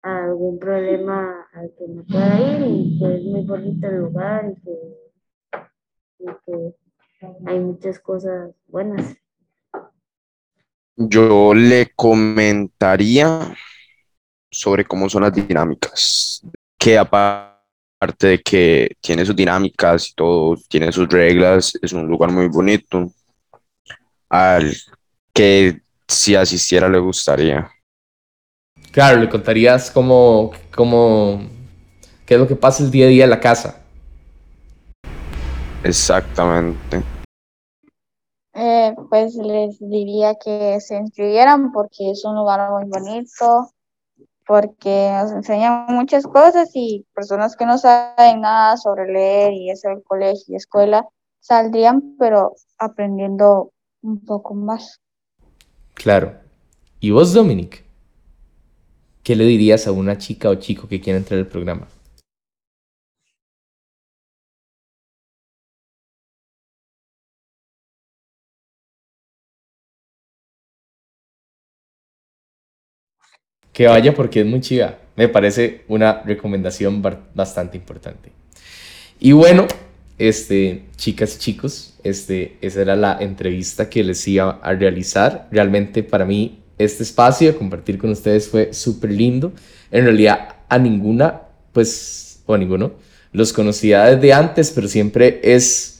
algún 0.03 0.59
problema 0.59 1.47
al 1.53 1.71
que 1.77 1.87
no 1.87 2.03
pueda 2.03 2.39
ir 2.39 2.61
y 2.67 2.99
que 2.99 3.15
es 3.15 3.23
muy 3.23 3.45
bonito 3.45 3.87
el 3.87 3.97
lugar 3.97 4.45
y 4.51 4.61
que, 4.61 4.71
y 6.19 6.25
que 6.45 6.75
hay 7.45 7.59
muchas 7.59 7.99
cosas 7.99 8.51
buenas. 8.67 9.15
Yo 10.95 11.53
le 11.53 11.91
comentaría 11.95 13.55
sobre 14.51 14.85
cómo 14.85 15.09
son 15.09 15.23
las 15.23 15.33
dinámicas, 15.33 16.45
que 16.77 16.97
aparte 16.97 18.27
de 18.27 18.41
que 18.41 18.95
tiene 19.01 19.25
sus 19.25 19.35
dinámicas 19.35 20.09
y 20.09 20.13
todo, 20.13 20.55
tiene 20.67 20.91
sus 20.91 21.07
reglas, 21.07 21.73
es 21.81 21.93
un 21.93 22.07
lugar 22.07 22.31
muy 22.31 22.47
bonito, 22.47 23.11
al 24.29 24.71
que 25.33 25.81
si 26.07 26.35
asistiera 26.35 26.87
le 26.89 26.99
gustaría. 26.99 27.72
Claro, 28.93 29.19
le 29.19 29.27
contarías 29.27 29.89
cómo, 29.89 30.51
cómo, 30.75 31.41
qué 32.27 32.35
es 32.35 32.39
lo 32.39 32.47
que 32.47 32.55
pasa 32.55 32.83
el 32.83 32.91
día 32.91 33.07
a 33.07 33.09
día 33.09 33.23
en 33.23 33.31
la 33.31 33.39
casa. 33.39 33.81
Exactamente. 35.83 37.01
Eh, 38.53 38.93
pues 39.09 39.33
les 39.33 39.79
diría 39.79 40.35
que 40.35 40.79
se 40.79 40.95
inscribieran 40.95 41.71
porque 41.71 42.11
es 42.11 42.23
un 42.23 42.35
lugar 42.35 42.69
muy 42.69 42.83
bonito, 42.87 43.71
porque 44.45 45.09
nos 45.11 45.31
enseñan 45.31 45.87
muchas 45.89 46.27
cosas 46.27 46.69
y 46.75 47.03
personas 47.15 47.55
que 47.55 47.65
no 47.65 47.79
saben 47.79 48.41
nada 48.41 48.77
sobre 48.77 49.11
leer 49.11 49.53
y 49.53 49.71
eso 49.71 49.89
del 49.89 50.03
colegio 50.03 50.53
y 50.53 50.55
escuela 50.57 51.03
saldrían, 51.39 52.15
pero 52.19 52.53
aprendiendo 52.77 53.71
un 54.03 54.23
poco 54.23 54.53
más. 54.53 55.01
Claro. 55.95 56.35
¿Y 56.99 57.09
vos, 57.09 57.33
Dominic? 57.33 57.83
¿Qué 59.23 59.35
le 59.37 59.45
dirías 59.45 59.87
a 59.87 59.91
una 59.91 60.17
chica 60.17 60.49
o 60.49 60.55
chico 60.55 60.87
que 60.87 60.99
quiera 60.99 61.17
entrar 61.17 61.39
al 61.39 61.47
programa? 61.47 61.87
Que 73.71 73.87
vaya 73.87 74.13
porque 74.13 74.41
es 74.41 74.45
muy 74.45 74.61
chiva. 74.61 74.99
Me 75.15 75.27
parece 75.29 75.83
una 75.87 76.21
recomendación 76.23 77.01
bastante 77.33 77.77
importante. 77.77 78.31
Y 79.19 79.31
bueno, 79.33 79.67
este, 80.17 80.85
chicas 80.97 81.35
y 81.37 81.39
chicos, 81.39 81.99
este, 82.03 82.57
esa 82.61 82.81
era 82.81 82.95
la 82.95 83.17
entrevista 83.19 83.89
que 83.89 84.03
les 84.03 84.27
iba 84.27 84.59
a 84.61 84.73
realizar. 84.73 85.47
Realmente 85.51 86.03
para 86.03 86.25
mí 86.25 86.62
este 86.83 87.03
espacio 87.03 87.57
compartir 87.57 87.97
con 87.97 88.09
ustedes 88.09 88.47
fue 88.47 88.73
súper 88.73 89.11
lindo. 89.11 89.53
En 89.91 90.05
realidad 90.05 90.55
a 90.69 90.77
ninguna, 90.77 91.41
pues, 91.71 92.41
o 92.45 92.53
a 92.53 92.57
ninguno, 92.57 92.93
los 93.31 93.53
conocía 93.53 94.05
desde 94.05 94.33
antes, 94.33 94.71
pero 94.71 94.87
siempre 94.87 95.39
es 95.43 95.92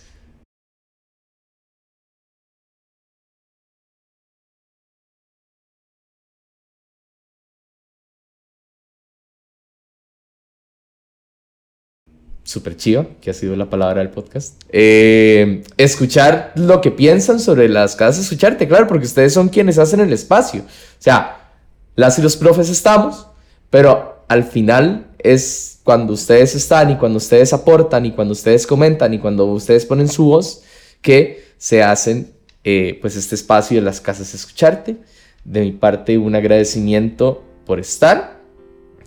súper 12.44 12.76
chiva, 12.76 13.08
que 13.22 13.32
ha 13.32 13.34
sido 13.34 13.56
la 13.56 13.70
palabra 13.70 14.00
del 14.00 14.10
podcast. 14.10 14.62
Eh, 14.70 15.64
escuchar 15.78 16.52
lo 16.56 16.82
que 16.82 16.92
piensan 16.92 17.40
sobre 17.40 17.70
las 17.70 17.96
casas, 17.96 18.24
escucharte, 18.24 18.68
claro, 18.68 18.88
porque 18.88 19.06
ustedes 19.06 19.34
son 19.34 19.50
quienes 19.50 19.78
hacen 19.78 20.00
el 20.00 20.12
espacio. 20.12 20.62
O 20.62 21.02
sea, 21.02 21.52
las 21.96 22.20
y 22.20 22.22
los 22.22 22.38
profes 22.38 22.70
estamos, 22.70 23.28
pero 23.70 24.24
al 24.28 24.44
final 24.44 25.08
es 25.20 25.80
cuando 25.84 26.14
ustedes 26.14 26.56
están 26.56 26.92
y 26.92 26.98
cuando 26.98 27.18
ustedes 27.18 27.54
aportan 27.54 28.06
y 28.06 28.12
cuando 28.12 28.34
ustedes 28.34 28.68
comentan 28.68 29.14
y 29.14 29.20
cuando 29.20 29.46
ustedes 29.46 29.86
ponen 29.86 30.08
su 30.08 30.26
voz 30.26 30.64
que 31.02 31.44
se 31.58 31.84
hacen 31.84 32.34
eh, 32.64 32.98
pues 33.02 33.16
este 33.16 33.36
espacio 33.36 33.78
de 33.78 33.82
las 33.82 34.02
casas 34.02 34.34
escucharte. 34.34 34.98
De 35.44 35.62
mi 35.62 35.72
parte, 35.72 36.18
un 36.18 36.36
agradecimiento 36.36 37.44
por 37.66 37.80
estar 37.80 38.40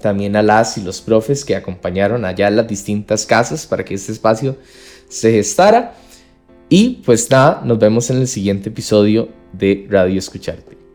también 0.00 0.36
a 0.36 0.42
las 0.42 0.78
y 0.78 0.82
los 0.82 1.00
profes 1.00 1.44
que 1.44 1.56
acompañaron 1.56 2.24
allá 2.24 2.48
en 2.48 2.56
las 2.56 2.68
distintas 2.68 3.26
casas 3.26 3.66
para 3.66 3.84
que 3.84 3.94
este 3.94 4.12
espacio 4.12 4.56
se 5.08 5.32
gestara. 5.32 5.94
Y 6.68 7.02
pues 7.04 7.30
nada, 7.30 7.62
nos 7.64 7.78
vemos 7.78 8.10
en 8.10 8.18
el 8.18 8.28
siguiente 8.28 8.70
episodio 8.70 9.28
de 9.52 9.86
Radio 9.88 10.18
Escucharte. 10.18 10.85